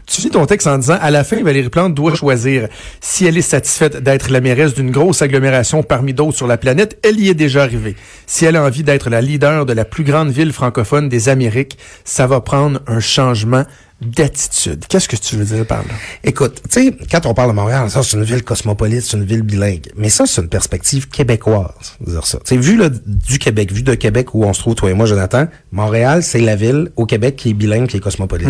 Tu 0.09 0.21
finis 0.21 0.31
ton 0.31 0.47
texte 0.47 0.65
en 0.65 0.79
disant, 0.79 0.97
à 0.99 1.11
la 1.11 1.23
fin, 1.23 1.43
Valérie 1.43 1.69
Plante 1.69 1.93
doit 1.93 2.15
choisir. 2.15 2.67
Si 2.99 3.27
elle 3.27 3.37
est 3.37 3.43
satisfaite 3.43 3.97
d'être 3.97 4.31
la 4.31 4.41
mairesse 4.41 4.73
d'une 4.73 4.89
grosse 4.89 5.21
agglomération 5.21 5.83
parmi 5.83 6.15
d'autres 6.15 6.35
sur 6.35 6.47
la 6.47 6.57
planète, 6.57 6.97
elle 7.03 7.19
y 7.19 7.29
est 7.29 7.35
déjà 7.35 7.61
arrivée. 7.61 7.95
Si 8.25 8.43
elle 8.43 8.55
a 8.55 8.63
envie 8.63 8.81
d'être 8.81 9.11
la 9.11 9.21
leader 9.21 9.67
de 9.67 9.73
la 9.73 9.85
plus 9.85 10.03
grande 10.03 10.31
ville 10.31 10.51
francophone 10.51 11.09
des 11.09 11.29
Amériques, 11.29 11.77
ça 12.05 12.25
va 12.25 12.41
prendre 12.41 12.79
un 12.87 12.99
changement 12.99 13.65
d'attitude. 14.01 14.85
Qu'est-ce 14.87 15.07
que 15.09 15.15
tu 15.15 15.35
veux 15.35 15.43
dire 15.45 15.65
par 15.65 15.79
là? 15.79 15.93
Écoute, 16.23 16.61
tu 16.71 16.83
sais, 16.85 16.95
quand 17.11 17.25
on 17.25 17.33
parle 17.33 17.49
de 17.49 17.55
Montréal, 17.55 17.89
ça, 17.89 18.01
c'est 18.03 18.15
une 18.17 18.23
ville 18.23 18.43
cosmopolite, 18.43 19.01
c'est 19.03 19.17
une 19.17 19.25
ville 19.25 19.41
bilingue. 19.41 19.87
Mais 19.95 20.09
ça, 20.09 20.25
c'est 20.25 20.41
une 20.41 20.47
perspective 20.49 21.09
québécoise, 21.09 21.97
dire 22.05 22.25
ça. 22.25 22.37
Tu 22.45 22.55
sais, 22.55 22.57
vu 22.57 22.77
là, 22.77 22.89
du 22.89 23.39
Québec, 23.39 23.71
vu 23.73 23.83
de 23.83 23.93
Québec 23.95 24.33
où 24.33 24.43
on 24.45 24.53
se 24.53 24.59
trouve, 24.61 24.75
toi 24.75 24.89
et 24.89 24.93
moi, 24.93 25.05
Jonathan, 25.05 25.47
Montréal, 25.71 26.23
c'est 26.23 26.39
la 26.39 26.55
ville 26.55 26.91
au 26.95 27.05
Québec 27.05 27.35
qui 27.35 27.49
est 27.49 27.53
bilingue, 27.53 27.87
qui 27.87 27.97
est 27.97 28.01
cosmopolite. 28.01 28.47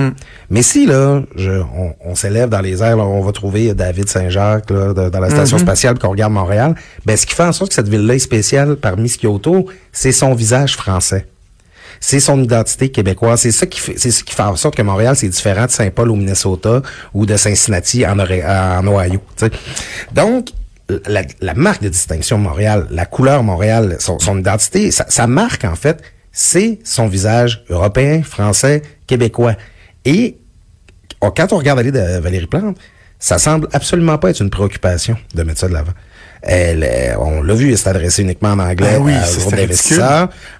Mais 0.50 0.62
si, 0.62 0.86
là, 0.86 1.22
je, 1.36 1.52
on, 1.52 1.94
on 2.06 2.16
s'élève 2.16 2.50
dans 2.50 2.62
les 2.62 2.84
airs, 2.84 2.98
là, 2.98 3.04
on 3.06 3.22
va 3.24 3.32
trouver 3.32 3.74
David 3.74 4.08
Saint-Jacques, 4.10 4.70
là, 4.70 4.94
de- 4.94 5.10
dans 5.10 5.20
la 5.20 5.30
station 5.30 5.58
spatiale, 5.58 5.96
puis 5.96 6.02
qu'on 6.04 6.12
regarde 6.12 6.34
Montréal, 6.34 6.76
ben, 7.06 7.18
ce 7.18 7.26
qui 7.26 7.34
fait 7.34 7.44
en 7.44 7.52
sorte 7.54 7.70
que 7.70 7.76
cette 7.76 7.90
ville-là 7.90 8.16
est 8.16 8.20
spéciale 8.20 8.76
parmi 8.76 9.10
ce 9.10 9.18
qu'il 9.18 9.28
y 9.30 9.32
a 9.32 9.36
autour, 9.36 9.66
c'est 9.92 10.12
son 10.12 10.34
visage 10.36 10.76
français 10.76 11.26
c'est 12.00 12.20
son 12.20 12.42
identité 12.44 12.90
québécoise. 12.90 13.42
C'est 13.42 13.52
ça 13.52 13.66
qui 13.66 13.80
fait, 13.80 13.96
c'est 13.98 14.12
ce 14.12 14.24
qui 14.24 14.34
fait 14.34 14.44
en 14.44 14.56
sorte 14.56 14.76
que 14.76 14.82
Montréal, 14.82 15.16
c'est 15.16 15.28
différent 15.30 15.66
de 15.66 15.72
Saint-Paul 15.72 16.12
au 16.12 16.16
Minnesota 16.16 16.82
ou 17.14 17.26
de 17.26 17.36
Cincinnati 17.38 18.06
en, 18.06 18.20
en 18.20 18.88
Ohio. 18.88 19.22
Donc, 20.14 20.50
la, 21.08 21.24
la 21.42 21.54
marque 21.54 21.84
de 21.84 21.90
distinction 21.90 22.38
Montréal, 22.38 22.88
la 22.90 23.06
couleur 23.06 23.44
Montréal, 23.44 23.98
son, 24.00 24.20
son 24.20 24.40
identité, 24.40 24.92
sa, 24.92 25.06
sa 25.10 25.28
marque, 25.28 25.66
en 25.66 25.76
fait, 25.76 26.02
c'est 26.32 26.80
son 26.84 27.08
visage 27.08 27.64
européen, 27.70 28.24
français, 28.24 28.82
québécois. 29.08 29.56
Et 30.06 30.38
quand 31.20 31.54
on 31.54 31.58
regarde 31.58 31.80
aller 31.80 31.92
de 31.92 32.20
Valérie 32.20 32.48
Plante, 32.48 32.78
ça 33.20 33.38
semble 33.38 33.68
absolument 33.74 34.18
pas 34.18 34.30
être 34.30 34.42
une 34.42 34.50
préoccupation 34.50 35.18
de 35.36 35.44
mettre 35.44 35.60
ça 35.60 35.68
de 35.68 35.74
l'avant. 35.74 35.92
Elle, 36.42 37.16
on 37.20 37.42
l'a 37.42 37.54
vu, 37.54 37.72
elle 37.72 37.78
s'est 37.78 37.90
adressée 37.90 38.22
uniquement 38.22 38.50
en 38.52 38.60
anglais 38.60 38.94
Ah 38.96 39.00
oui. 39.00 39.14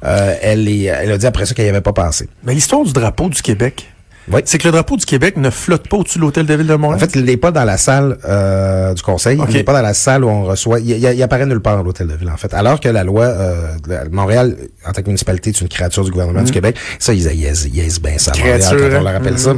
Euh, 0.04 0.36
elle, 0.42 0.68
est- 0.68 0.84
elle 0.86 1.12
a 1.12 1.18
dit 1.18 1.26
après 1.26 1.46
ça 1.46 1.54
qu'elle 1.54 1.66
n'y 1.66 1.70
avait 1.72 1.82
pas 1.82 1.94
pensé. 1.94 2.28
Mais 2.44 2.54
l'histoire 2.54 2.84
du 2.84 2.92
drapeau 2.94 3.30
du 3.30 3.42
Québec, 3.42 3.90
Oui. 4.32 4.42
c'est 4.46 4.58
que 4.58 4.68
le 4.68 4.72
drapeau 4.72 4.96
du 4.98 5.06
Québec 5.06 5.38
ne 5.38 5.50
flotte 5.50 5.88
pas 5.88 5.98
au-dessus 5.98 6.18
de 6.20 6.24
l'hôtel 6.24 6.46
de 6.46 6.54
ville 6.54 6.68
de 6.68 6.74
En 6.74 6.78
Montréal. 6.78 7.00
fait, 7.00 7.18
il 7.20 7.26
n'est 7.26 7.38
pas 7.38 7.52
dans 7.52 7.64
la 7.64 7.78
salle 7.78 8.18
euh, 8.26 8.94
du 8.94 9.02
conseil. 9.02 9.40
Il 9.50 9.56
n'est 9.56 9.64
pas 9.64 9.74
dans 9.74 9.82
la 9.82 9.94
salle 9.94 10.24
où 10.24 10.30
on 10.30 10.44
reçoit. 10.44 10.80
Il, 10.80 10.90
il, 10.92 10.98
il 11.04 11.24
apparaît 11.24 11.46
nulle 11.46 11.60
part 11.62 11.80
à 11.80 11.84
l'hôtel 11.84 12.08
de 12.08 12.14
ville, 12.16 12.30
en 12.30 12.38
fait. 12.38 12.54
Alors 12.54 12.80
que 12.80 12.90
la 12.90 13.04
loi, 13.04 13.26
euh, 13.26 13.74
de 13.88 14.10
Montréal, 14.14 14.56
en 14.88 14.92
tant 14.92 15.02
que 15.02 15.08
municipalité, 15.08 15.50
est 15.50 15.62
une 15.62 15.68
créature 15.70 16.04
du 16.04 16.12
gouvernement 16.12 16.44
du 16.44 16.52
Québec. 16.52 16.76
Ça, 17.00 17.14
ils 17.14 17.26
ils- 17.28 17.68
ils 17.74 17.80
aisent 17.80 18.02
bien 18.02 18.18
ça 18.18 18.32
à 18.32 18.38
Montréal 18.38 18.58
Mm. 18.60 18.62
Créature, 18.62 18.90
quand 18.92 18.98
on 19.00 19.04
leur 19.04 19.14
rappelle 19.14 19.40
ça. 19.40 19.54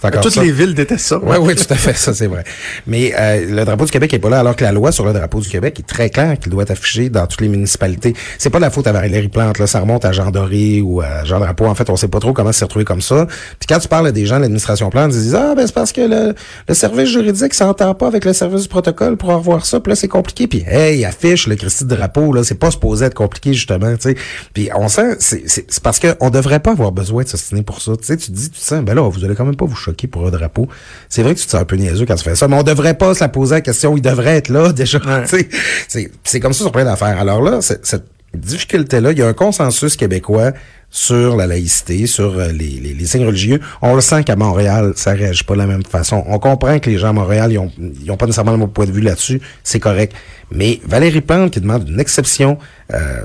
C'est 0.00 0.06
encore 0.06 0.20
Toutes 0.22 0.34
ça. 0.34 0.42
les 0.42 0.52
villes 0.52 0.74
détestent 0.74 1.06
ça. 1.06 1.18
Oui, 1.22 1.36
oui, 1.40 1.54
tout 1.54 1.66
à 1.72 1.76
fait, 1.76 1.94
ça 1.94 2.14
c'est 2.14 2.26
vrai. 2.26 2.44
Mais 2.86 3.12
euh, 3.18 3.46
le 3.56 3.64
drapeau 3.64 3.84
du 3.84 3.90
Québec 3.90 4.12
est 4.14 4.18
pas 4.18 4.30
là, 4.30 4.40
alors 4.40 4.56
que 4.56 4.64
la 4.64 4.72
loi 4.72 4.92
sur 4.92 5.04
le 5.04 5.12
drapeau 5.12 5.40
du 5.40 5.48
Québec 5.48 5.78
est 5.80 5.86
très 5.86 6.10
claire 6.10 6.38
qu'il 6.38 6.50
doit 6.52 6.62
être 6.62 6.70
affiché 6.72 7.08
dans 7.10 7.26
toutes 7.26 7.40
les 7.40 7.48
municipalités. 7.48 8.14
C'est 8.38 8.50
pas 8.50 8.58
la 8.58 8.70
faute 8.70 8.86
à 8.86 8.92
Valérie 8.92 9.28
Plante, 9.28 9.58
là, 9.58 9.66
ça 9.66 9.80
remonte 9.80 10.04
à 10.04 10.12
Jean 10.12 10.30
Doré 10.30 10.80
ou 10.82 11.00
à 11.00 11.24
Jean 11.24 11.38
Drapeau. 11.40 11.66
En 11.66 11.74
fait, 11.74 11.88
on 11.90 11.96
sait 11.96 12.08
pas 12.08 12.20
trop 12.20 12.32
comment 12.32 12.52
s'est 12.52 12.64
retrouvé 12.64 12.84
comme 12.84 13.00
ça. 13.00 13.26
Puis 13.58 13.66
quand 13.68 13.78
tu 13.78 13.87
parles 13.88 14.06
à 14.06 14.12
des 14.12 14.26
gens 14.26 14.36
de 14.36 14.42
l'administration 14.42 14.90
Plante, 14.90 15.12
ils 15.14 15.20
disent 15.20 15.34
ah 15.34 15.54
ben 15.56 15.66
c'est 15.66 15.74
parce 15.74 15.92
que 15.92 16.00
le, 16.00 16.34
le 16.68 16.74
service 16.74 17.10
juridique 17.10 17.54
s'entend 17.54 17.94
pas 17.94 18.06
avec 18.06 18.24
le 18.24 18.32
service 18.32 18.62
du 18.62 18.68
protocole 18.68 19.16
pour 19.16 19.30
revoir 19.30 19.66
ça. 19.66 19.80
Puis 19.80 19.90
là 19.90 19.96
c'est 19.96 20.08
compliqué. 20.08 20.46
Puis 20.46 20.64
hey, 20.66 21.04
affiche 21.04 21.46
le 21.46 21.56
Christy 21.56 21.84
de 21.84 21.94
drapeau 21.94 22.32
là, 22.32 22.44
c'est 22.44 22.54
pas 22.54 22.70
supposé 22.70 23.06
être 23.06 23.14
compliqué 23.14 23.52
justement, 23.54 23.94
tu 23.96 24.10
sais. 24.10 24.16
Puis 24.54 24.70
on 24.74 24.88
sent 24.88 25.16
c'est 25.18 25.80
parce 25.82 25.98
que 25.98 26.14
on 26.20 26.30
devrait 26.30 26.60
pas 26.60 26.72
avoir 26.72 26.92
besoin 26.92 27.22
de 27.22 27.28
s'ostiner 27.28 27.62
pour 27.62 27.80
ça. 27.80 27.92
Tu 27.96 28.04
sais, 28.04 28.16
tu 28.16 28.26
te 28.28 28.36
dis 28.36 28.50
tu 28.50 28.58
te 28.58 28.64
sens 28.64 28.82
ben 28.84 28.94
là 28.94 29.08
vous 29.08 29.24
allez 29.24 29.34
quand 29.34 29.44
même 29.44 29.56
pas 29.56 29.66
vous 29.66 29.76
choquer 29.76 30.06
pour 30.06 30.26
un 30.26 30.30
drapeau. 30.30 30.68
C'est 31.08 31.22
vrai 31.22 31.34
que 31.34 31.40
tu 31.40 31.46
te 31.46 31.50
sens 31.50 31.60
un 31.60 31.64
peu 31.64 31.76
niaiseux 31.76 32.06
quand 32.06 32.16
tu 32.16 32.24
fais 32.24 32.36
ça, 32.36 32.48
mais 32.48 32.56
on 32.56 32.62
devrait 32.62 32.94
pas 32.94 33.14
se 33.14 33.20
la 33.20 33.28
poser 33.28 33.56
la 33.56 33.60
question. 33.60 33.96
Il 33.96 34.02
devrait 34.02 34.36
être 34.36 34.48
là 34.48 34.72
déjà. 34.72 34.98
Ouais. 34.98 35.24
tu 35.28 35.48
sais. 35.88 36.10
C'est 36.24 36.40
comme 36.40 36.52
ça 36.52 36.60
sur 36.60 36.72
plein 36.72 36.84
d'affaires. 36.84 37.18
Alors 37.18 37.42
là, 37.42 37.60
cette 37.60 38.04
difficulté-là, 38.34 39.12
il 39.12 39.18
y 39.18 39.22
a 39.22 39.26
un 39.26 39.32
consensus 39.32 39.96
québécois 39.96 40.52
sur 40.90 41.36
la 41.36 41.46
laïcité, 41.46 42.06
sur 42.06 42.38
euh, 42.38 42.48
les, 42.48 42.68
les, 42.68 42.94
les 42.94 43.06
signes 43.06 43.26
religieux. 43.26 43.60
On 43.82 43.94
le 43.94 44.00
sent 44.00 44.24
qu'à 44.24 44.36
Montréal, 44.36 44.92
ça 44.96 45.12
réagit 45.12 45.44
pas 45.44 45.54
de 45.54 45.58
la 45.58 45.66
même 45.66 45.84
façon. 45.84 46.24
On 46.26 46.38
comprend 46.38 46.78
que 46.78 46.88
les 46.88 46.96
gens 46.98 47.08
à 47.08 47.12
Montréal, 47.12 47.52
ils 47.52 47.58
ont, 47.58 47.70
ils 48.02 48.10
ont 48.10 48.16
pas 48.16 48.24
nécessairement 48.26 48.52
le 48.52 48.58
même 48.58 48.70
point 48.70 48.86
de 48.86 48.92
vue 48.92 49.02
là-dessus. 49.02 49.40
C'est 49.62 49.80
correct. 49.80 50.14
Mais 50.50 50.80
Valérie 50.86 51.20
Plante 51.20 51.50
qui 51.52 51.60
demande 51.60 51.86
une 51.88 52.00
exception, 52.00 52.56
euh, 52.94 53.20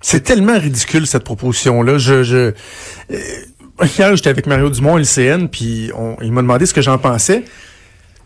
C'est 0.00 0.22
tellement 0.22 0.56
ridicule 0.58 1.06
cette 1.08 1.24
proposition-là. 1.24 1.98
Je, 1.98 2.22
je 2.22 2.36
euh, 2.36 3.16
hier 3.98 4.14
j'étais 4.14 4.30
avec 4.30 4.46
Mario 4.46 4.70
Dumont, 4.70 4.96
LCN, 4.98 5.48
puis 5.48 5.90
on- 5.96 6.16
il 6.22 6.30
m'a 6.32 6.42
demandé 6.42 6.64
ce 6.66 6.72
que 6.74 6.80
j'en 6.82 6.98
pensais. 6.98 7.40
Tu 7.42 7.46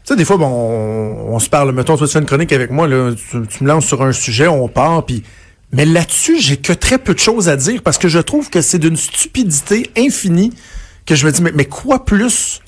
sais, 0.04 0.16
des 0.16 0.24
fois, 0.26 0.36
bon, 0.36 0.46
on, 0.48 1.34
on 1.34 1.38
se 1.38 1.48
parle. 1.48 1.72
Mettons, 1.72 1.96
toi, 1.96 2.06
tu 2.06 2.12
fais 2.12 2.18
une 2.18 2.26
chronique 2.26 2.52
avec 2.52 2.70
moi, 2.70 2.86
là, 2.88 3.12
tu, 3.14 3.40
tu 3.46 3.64
me 3.64 3.68
lances 3.68 3.86
sur 3.86 4.02
un 4.02 4.12
sujet, 4.12 4.46
on 4.48 4.68
part, 4.68 5.06
puis. 5.06 5.22
Mais 5.72 5.86
là-dessus, 5.86 6.40
j'ai 6.40 6.58
que 6.58 6.72
très 6.72 6.98
peu 6.98 7.14
de 7.14 7.18
choses 7.18 7.48
à 7.48 7.56
dire 7.56 7.82
parce 7.82 7.98
que 7.98 8.08
je 8.08 8.18
trouve 8.18 8.50
que 8.50 8.60
c'est 8.60 8.78
d'une 8.78 8.96
stupidité 8.96 9.90
infinie 9.96 10.52
que 11.06 11.14
je 11.14 11.26
me 11.26 11.32
dis, 11.32 11.42
mais, 11.42 11.52
mais 11.54 11.64
quoi 11.64 12.04
plus 12.04 12.60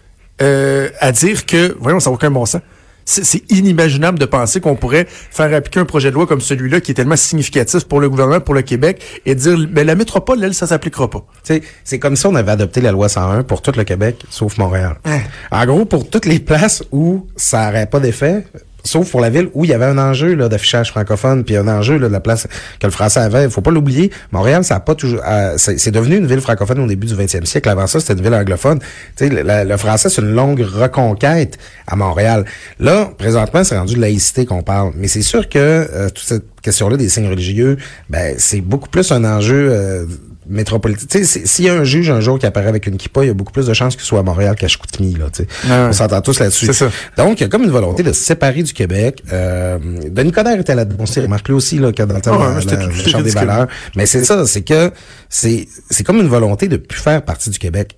euh, 0.42 0.88
à 1.00 1.12
dire 1.12 1.46
que, 1.46 1.76
voyons, 1.78 2.00
ça 2.00 2.11
n'a 2.11 2.14
aucun 2.14 2.30
bon 2.30 2.46
sens. 2.46 2.62
C'est 3.06 3.42
inimaginable 3.52 4.18
de 4.18 4.25
penser 4.25 4.62
qu'on 4.62 4.76
pourrait 4.76 5.06
faire 5.06 5.52
appliquer 5.52 5.78
un 5.78 5.84
projet 5.84 6.08
de 6.08 6.14
loi 6.14 6.26
comme 6.26 6.40
celui-là 6.40 6.80
qui 6.80 6.92
est 6.92 6.94
tellement 6.94 7.16
significatif 7.16 7.84
pour 7.84 8.00
le 8.00 8.08
gouvernement, 8.08 8.40
pour 8.40 8.54
le 8.54 8.62
Québec, 8.62 9.20
et 9.26 9.34
dire, 9.34 9.58
ben, 9.68 9.87
la 9.87 9.94
métropole, 9.94 10.42
elle, 10.42 10.54
ça 10.54 10.66
s'appliquera 10.66 11.11
pas. 11.11 11.26
Tu 11.44 11.54
sais, 11.54 11.62
c'est 11.84 11.99
comme 11.99 12.16
si 12.16 12.26
on 12.26 12.34
avait 12.34 12.52
adopté 12.52 12.80
la 12.80 12.92
loi 12.92 13.11
101 13.11 13.42
pour 13.42 13.61
tout 13.61 13.73
le 13.76 13.84
Québec, 13.84 14.25
sauf 14.30 14.56
Montréal. 14.56 14.96
Hein. 15.04 15.20
En 15.50 15.66
gros, 15.66 15.84
pour 15.84 16.08
toutes 16.08 16.25
les 16.25 16.38
places 16.38 16.82
où 16.92 17.26
ça 17.37 17.66
n'aurait 17.66 17.87
pas 17.87 18.00
d'effet, 18.00 18.46
sauf 18.84 19.10
pour 19.10 19.20
la 19.20 19.30
ville 19.30 19.48
où 19.54 19.64
il 19.64 19.70
y 19.70 19.74
avait 19.74 19.84
un 19.86 19.98
enjeu 19.98 20.34
là, 20.34 20.48
d'affichage 20.48 20.90
francophone, 20.90 21.42
puis 21.44 21.56
un 21.56 21.66
enjeu 21.68 21.96
là, 21.98 22.08
de 22.08 22.12
la 22.12 22.20
place 22.20 22.46
que 22.80 22.86
le 22.86 22.92
français 22.92 23.20
avait. 23.20 23.48
Faut 23.50 23.60
pas 23.62 23.70
l'oublier. 23.70 24.10
Montréal, 24.32 24.62
ça 24.64 24.76
a 24.76 24.80
pas 24.80 24.94
toujours. 24.94 25.20
euh, 25.26 25.54
c'est 25.56 25.78
c'est 25.78 25.90
devenu 25.90 26.16
une 26.16 26.26
ville 26.26 26.40
francophone 26.40 26.78
au 26.80 26.86
début 26.86 27.06
du 27.06 27.14
20e 27.14 27.44
siècle. 27.46 27.68
Avant 27.68 27.86
ça, 27.86 27.98
c'était 28.00 28.14
une 28.14 28.22
ville 28.22 28.34
anglophone. 28.34 28.78
Le, 29.20 29.64
le 29.68 29.76
français, 29.76 30.08
c'est 30.08 30.20
une 30.22 30.32
longue 30.34 30.60
reconquête 30.60 31.58
à 31.86 31.96
Montréal. 31.96 32.44
Là, 32.78 33.10
présentement, 33.18 33.64
c'est 33.64 33.76
rendu 33.78 33.94
de 33.94 34.00
laïcité 34.00 34.46
qu'on 34.46 34.62
parle. 34.62 34.92
Mais 34.96 35.08
c'est 35.08 35.22
sûr 35.22 35.48
que 35.48 35.58
euh, 35.58 36.08
toute 36.08 36.24
cette 36.26 36.44
question-là 36.62 36.96
des 36.96 37.08
signes 37.08 37.28
religieux, 37.28 37.76
ben 38.10 38.34
c'est 38.38 38.60
beaucoup 38.60 38.88
plus 38.88 39.10
un 39.12 39.24
enjeu. 39.24 39.68
euh, 39.72 40.06
métropolitain. 40.48 41.06
Tu 41.10 41.18
sais, 41.18 41.24
c'est- 41.24 41.46
s'il 41.46 41.64
y 41.64 41.68
a 41.68 41.74
un 41.74 41.84
juge 41.84 42.10
un 42.10 42.20
jour 42.20 42.38
qui 42.38 42.46
apparaît 42.46 42.68
avec 42.68 42.86
une 42.86 42.96
kippa, 42.96 43.24
il 43.24 43.28
y 43.28 43.30
a 43.30 43.34
beaucoup 43.34 43.52
plus 43.52 43.66
de 43.66 43.72
chances 43.74 43.96
qu'il 43.96 44.04
soit 44.04 44.20
à 44.20 44.22
Montréal 44.22 44.54
qu'à 44.56 44.68
Chicoutimi, 44.68 45.14
là, 45.14 45.26
tu 45.32 45.44
sais. 45.44 45.68
Ouais. 45.70 45.86
On 45.88 45.92
s'entend 45.92 46.20
tous 46.20 46.38
là-dessus. 46.40 46.66
C'est 46.66 46.72
ça. 46.72 46.90
Donc, 47.16 47.40
il 47.40 47.44
y 47.44 47.46
a 47.46 47.48
comme 47.48 47.62
une 47.64 47.70
volonté 47.70 48.02
de 48.02 48.12
se 48.12 48.22
séparer 48.22 48.62
du 48.62 48.72
Québec. 48.72 49.22
Euh, 49.32 49.78
Denis 50.10 50.32
Coderre 50.32 50.58
était 50.60 50.74
là-dedans. 50.74 50.96
On 51.00 51.06
s'est 51.06 51.20
remarqué 51.22 51.52
aussi, 51.52 51.78
là, 51.78 51.92
que 51.92 52.02
dans 52.02 52.14
le 52.14 52.20
temps, 52.20 52.38
la, 52.38 52.60
la- 52.76 52.86
la 52.86 52.92
Chambre 53.10 53.24
des 53.24 53.30
valeurs. 53.30 53.66
Mais 53.96 54.06
c'est 54.06 54.24
ça, 54.24 54.46
c'est 54.46 54.62
que 54.62 54.90
c'est, 55.28 55.68
c'est 55.90 56.04
comme 56.04 56.18
une 56.20 56.28
volonté 56.28 56.68
de 56.68 56.76
plus 56.76 57.00
faire 57.00 57.22
partie 57.22 57.50
du 57.50 57.58
Québec. 57.58 57.96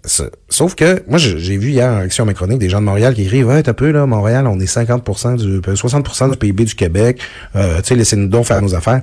Sauf 0.48 0.74
que, 0.74 1.02
moi, 1.08 1.18
j'ai 1.18 1.56
vu 1.56 1.70
hier 1.70 1.90
en 1.90 1.98
réaction 1.98 2.24
à 2.24 2.26
mes 2.26 2.34
chroniques 2.34 2.58
des 2.58 2.68
gens 2.68 2.80
de 2.80 2.86
Montréal 2.86 3.14
qui 3.14 3.22
écrivent, 3.22 3.48
ouais, 3.48 3.62
t'as 3.62 3.72
peu, 3.72 3.90
là, 3.90 4.06
Montréal, 4.06 4.46
on 4.46 4.58
est 4.60 4.66
50% 4.66 5.36
du, 5.36 5.60
60% 5.60 6.30
du 6.30 6.36
PIB 6.36 6.64
du 6.64 6.74
Québec. 6.74 7.20
Euh, 7.56 7.78
tu 7.78 7.88
sais, 7.88 7.94
laissez-nous 7.94 8.28
donc 8.28 8.46
faire 8.46 8.62
nos 8.62 8.74
affaires. 8.74 9.02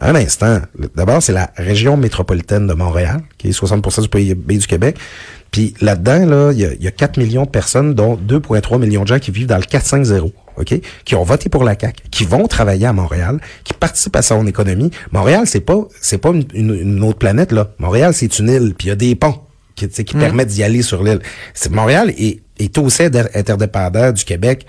Un 0.00 0.14
instant. 0.14 0.60
D'abord, 0.94 1.22
c'est 1.22 1.32
la 1.32 1.50
région 1.56 1.96
métropolitaine 1.96 2.66
de 2.66 2.74
Montréal, 2.74 3.20
qui 3.36 3.48
est 3.48 3.50
60% 3.58 4.02
du 4.02 4.08
PIB 4.08 4.58
du 4.58 4.66
Québec. 4.66 4.96
Puis 5.50 5.74
là-dedans, 5.80 6.24
là, 6.26 6.52
il 6.52 6.58
y 6.60 6.84
y 6.84 6.86
a 6.86 6.90
4 6.90 7.16
millions 7.18 7.44
de 7.44 7.50
personnes, 7.50 7.94
dont 7.94 8.16
2,3 8.16 8.78
millions 8.78 9.02
de 9.02 9.08
gens 9.08 9.18
qui 9.18 9.30
vivent 9.32 9.46
dans 9.48 9.56
le 9.56 9.62
450, 9.64 10.32
OK? 10.56 10.80
Qui 11.04 11.14
ont 11.14 11.24
voté 11.24 11.48
pour 11.48 11.64
la 11.64 11.74
CAQ, 11.78 12.02
qui 12.10 12.24
vont 12.24 12.46
travailler 12.46 12.86
à 12.86 12.92
Montréal, 12.92 13.40
qui 13.64 13.74
participent 13.74 14.14
à 14.16 14.22
son 14.22 14.46
économie. 14.46 14.90
Montréal, 15.10 15.44
c'est 15.46 15.60
pas, 15.60 15.78
c'est 16.00 16.18
pas 16.18 16.30
une, 16.30 16.44
une- 16.54 16.74
une 16.74 17.02
autre 17.02 17.18
planète, 17.18 17.50
là. 17.50 17.70
Montréal, 17.78 18.12
c'est 18.14 18.38
une 18.38 18.48
île, 18.50 18.74
puis 18.78 18.86
il 18.88 18.90
y 18.90 18.92
a 18.92 18.96
des 18.96 19.14
ponts 19.16 19.40
qui, 19.74 19.88
qui 19.88 20.14
permettent 20.14 20.48
d'y 20.48 20.62
aller 20.62 20.82
sur 20.82 21.02
l'île. 21.02 21.20
C'est 21.54 21.72
Montréal 21.72 22.12
est, 22.18 22.40
est 22.58 22.76
aussi 22.78 23.02
inter- 23.04 23.30
interdépendant 23.34 24.12
du 24.12 24.24
Québec 24.24 24.64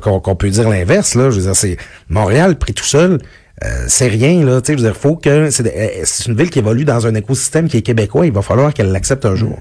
qu'on 0.00 0.36
peut 0.36 0.50
dire 0.50 0.68
l'inverse 0.68 1.14
là. 1.14 1.30
Je 1.30 1.36
veux 1.36 1.42
dire, 1.42 1.56
c'est 1.56 1.76
Montréal 2.08 2.56
pris 2.58 2.74
tout 2.74 2.84
seul. 2.84 3.18
Euh, 3.64 3.84
c'est 3.88 4.08
rien 4.08 4.44
là, 4.44 4.60
tu 4.60 4.66
sais, 4.68 4.78
je 4.78 4.82
veux 4.82 4.88
dire, 4.90 4.96
faut 5.00 5.16
que 5.16 5.50
c'est 5.50 5.66
euh, 5.66 6.00
c'est 6.04 6.26
une 6.26 6.36
ville 6.36 6.50
qui 6.50 6.58
évolue 6.60 6.84
dans 6.84 7.06
un 7.06 7.14
écosystème 7.14 7.68
qui 7.68 7.76
est 7.78 7.82
québécois, 7.82 8.26
il 8.26 8.32
va 8.32 8.42
falloir 8.42 8.72
qu'elle 8.74 8.90
l'accepte 8.92 9.26
un 9.26 9.34
jour. 9.36 9.58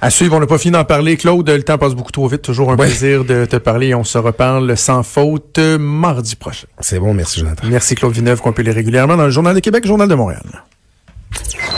À 0.00 0.10
suivre, 0.10 0.36
on 0.36 0.40
n'a 0.40 0.46
pas 0.46 0.58
fini 0.58 0.70
d'en 0.72 0.84
parler. 0.84 1.16
Claude, 1.16 1.48
le 1.50 1.62
temps 1.64 1.76
passe 1.76 1.94
beaucoup 1.94 2.12
trop 2.12 2.28
vite. 2.28 2.42
Toujours 2.42 2.70
un 2.70 2.76
Ouais. 2.76 2.86
plaisir 2.86 3.24
de 3.24 3.46
te 3.46 3.56
parler 3.56 3.88
et 3.88 3.94
on 3.96 4.04
se 4.04 4.16
reparle 4.16 4.76
sans 4.76 5.02
faute 5.02 5.58
mardi 5.58 6.36
prochain. 6.36 6.68
C'est 6.78 7.00
bon, 7.00 7.14
merci 7.14 7.40
Jonathan. 7.40 7.66
Merci 7.68 7.96
Claude 7.96 8.12
Villeneuve, 8.12 8.40
qu'on 8.40 8.52
peut 8.52 8.62
lire 8.62 8.74
régulièrement 8.74 9.16
dans 9.16 9.24
le 9.24 9.30
Journal 9.30 9.56
de 9.56 9.60
Québec, 9.60 9.84
Journal 9.86 10.06
de 10.08 10.14
Montréal. 10.14 10.42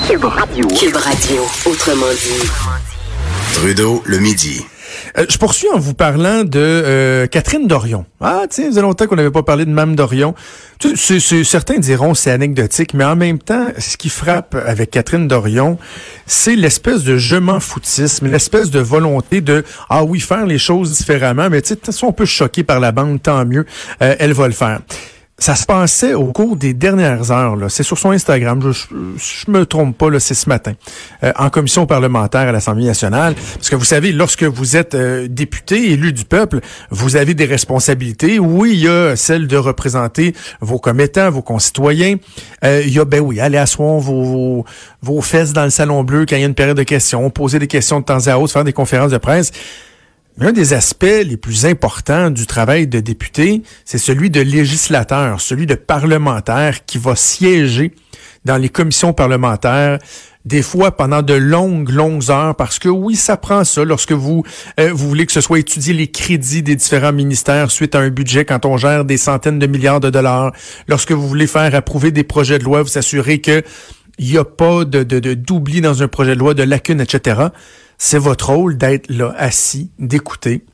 Cube 0.06 0.24
Radio. 0.24 0.66
Cube 0.68 0.96
Radio, 0.96 1.42
autrement 1.64 2.10
dit. 2.12 2.48
Trudeau, 3.54 4.02
le 4.04 4.18
midi. 4.18 4.66
Euh, 5.18 5.26
je 5.28 5.38
poursuis 5.38 5.68
en 5.72 5.78
vous 5.78 5.94
parlant 5.94 6.44
de 6.44 6.58
euh, 6.58 7.26
Catherine 7.26 7.66
Dorion. 7.66 8.04
Ah, 8.20 8.42
tiens, 8.48 8.64
ça 8.64 8.70
faisait 8.70 8.82
longtemps 8.82 9.06
qu'on 9.06 9.16
n'avait 9.16 9.30
pas 9.30 9.42
parlé 9.42 9.64
de 9.64 9.70
Mme 9.70 9.96
Dorion. 9.96 10.34
Tu 10.78 10.96
certains 11.44 11.78
diront 11.78 12.14
c'est 12.14 12.30
anecdotique, 12.30 12.94
mais 12.94 13.04
en 13.04 13.16
même 13.16 13.38
temps, 13.38 13.66
ce 13.78 13.96
qui 13.96 14.08
frappe 14.08 14.54
avec 14.54 14.90
Catherine 14.90 15.28
Dorion, 15.28 15.78
c'est 16.26 16.56
l'espèce 16.56 17.02
de 17.02 17.18
je 17.18 17.36
m'en 17.36 17.60
foutisme, 17.60 18.28
l'espèce 18.28 18.70
de 18.70 18.80
volonté 18.80 19.40
de 19.40 19.64
ah 19.90 20.04
oui 20.04 20.20
faire 20.20 20.46
les 20.46 20.58
choses 20.58 20.96
différemment, 20.96 21.50
mais 21.50 21.60
tu 21.60 21.74
sais, 21.82 22.04
on 22.04 22.12
peut 22.12 22.24
choquer 22.24 22.62
par 22.62 22.80
la 22.80 22.92
bande, 22.92 23.22
tant 23.22 23.44
mieux, 23.44 23.66
euh, 24.02 24.14
elle 24.18 24.32
va 24.32 24.46
le 24.46 24.54
faire. 24.54 24.80
Ça 25.40 25.54
se 25.54 25.64
passait 25.64 26.12
au 26.12 26.26
cours 26.26 26.54
des 26.54 26.74
dernières 26.74 27.30
heures. 27.30 27.56
C'est 27.70 27.82
sur 27.82 27.96
son 27.96 28.10
Instagram. 28.10 28.60
Je, 28.60 28.94
je 29.16 29.50
me 29.50 29.64
trompe 29.64 29.96
pas, 29.96 30.20
c'est 30.20 30.34
ce 30.34 30.50
matin. 30.50 30.74
Euh, 31.24 31.32
en 31.38 31.48
commission 31.48 31.86
parlementaire 31.86 32.42
à 32.42 32.52
l'Assemblée 32.52 32.84
nationale. 32.84 33.34
Parce 33.54 33.70
que 33.70 33.74
vous 33.74 33.86
savez, 33.86 34.12
lorsque 34.12 34.42
vous 34.42 34.76
êtes 34.76 34.94
euh, 34.94 35.28
député, 35.30 35.92
élu 35.92 36.12
du 36.12 36.26
peuple, 36.26 36.60
vous 36.90 37.16
avez 37.16 37.32
des 37.32 37.46
responsabilités. 37.46 38.38
Oui, 38.38 38.72
il 38.74 38.80
y 38.80 38.88
a 38.88 39.16
celle 39.16 39.46
de 39.46 39.56
représenter 39.56 40.34
vos 40.60 40.78
commettants, 40.78 41.30
vos 41.30 41.40
concitoyens. 41.40 42.16
Euh, 42.62 42.82
il 42.84 42.92
y 42.92 42.98
a, 42.98 43.06
ben 43.06 43.20
oui, 43.20 43.40
aller 43.40 43.56
asseoir 43.56 43.98
vos, 43.98 44.22
vos, 44.22 44.64
vos 45.00 45.22
fesses 45.22 45.54
dans 45.54 45.64
le 45.64 45.70
salon 45.70 46.04
bleu 46.04 46.26
quand 46.28 46.36
il 46.36 46.40
y 46.40 46.44
a 46.44 46.48
une 46.48 46.54
période 46.54 46.76
de 46.76 46.82
questions, 46.82 47.30
poser 47.30 47.58
des 47.58 47.66
questions 47.66 48.00
de 48.00 48.04
temps 48.04 48.26
à 48.26 48.36
autre, 48.36 48.52
faire 48.52 48.64
des 48.64 48.74
conférences 48.74 49.10
de 49.10 49.18
presse. 49.18 49.52
Mais 50.38 50.46
un 50.46 50.52
des 50.52 50.72
aspects 50.72 51.04
les 51.04 51.36
plus 51.36 51.66
importants 51.66 52.30
du 52.30 52.46
travail 52.46 52.86
de 52.86 53.00
député, 53.00 53.62
c'est 53.84 53.98
celui 53.98 54.30
de 54.30 54.40
législateur, 54.40 55.40
celui 55.40 55.66
de 55.66 55.74
parlementaire 55.74 56.84
qui 56.86 56.98
va 56.98 57.14
siéger 57.16 57.92
dans 58.46 58.56
les 58.56 58.70
commissions 58.70 59.12
parlementaires, 59.12 59.98
des 60.46 60.62
fois 60.62 60.96
pendant 60.96 61.20
de 61.20 61.34
longues, 61.34 61.90
longues 61.90 62.30
heures, 62.30 62.54
parce 62.56 62.78
que 62.78 62.88
oui, 62.88 63.16
ça 63.16 63.36
prend 63.36 63.64
ça 63.64 63.84
lorsque 63.84 64.12
vous, 64.12 64.42
euh, 64.78 64.90
vous 64.94 65.08
voulez 65.08 65.26
que 65.26 65.32
ce 65.32 65.42
soit 65.42 65.58
étudié 65.58 65.92
les 65.92 66.06
crédits 66.10 66.62
des 66.62 66.74
différents 66.74 67.12
ministères 67.12 67.70
suite 67.70 67.94
à 67.94 67.98
un 67.98 68.08
budget 68.08 68.46
quand 68.46 68.64
on 68.64 68.78
gère 68.78 69.04
des 69.04 69.18
centaines 69.18 69.58
de 69.58 69.66
milliards 69.66 70.00
de 70.00 70.08
dollars, 70.08 70.52
lorsque 70.88 71.12
vous 71.12 71.28
voulez 71.28 71.46
faire 71.46 71.74
approuver 71.74 72.12
des 72.12 72.24
projets 72.24 72.58
de 72.58 72.64
loi, 72.64 72.82
vous 72.82 72.96
assurer 72.96 73.42
que 73.42 73.62
il 74.18 74.30
n'y 74.30 74.38
a 74.38 74.44
pas 74.44 74.84
de, 74.86 75.02
de, 75.02 75.18
de- 75.18 75.34
d'oubli 75.34 75.82
dans 75.82 76.02
un 76.02 76.08
projet 76.08 76.34
de 76.34 76.40
loi, 76.40 76.54
de 76.54 76.62
lacunes, 76.62 77.00
etc. 77.02 77.40
C'est 78.02 78.16
votre 78.16 78.48
rôle 78.48 78.78
d'être 78.78 79.10
là, 79.10 79.34
assis, 79.36 79.90
d'écouter, 79.98 80.64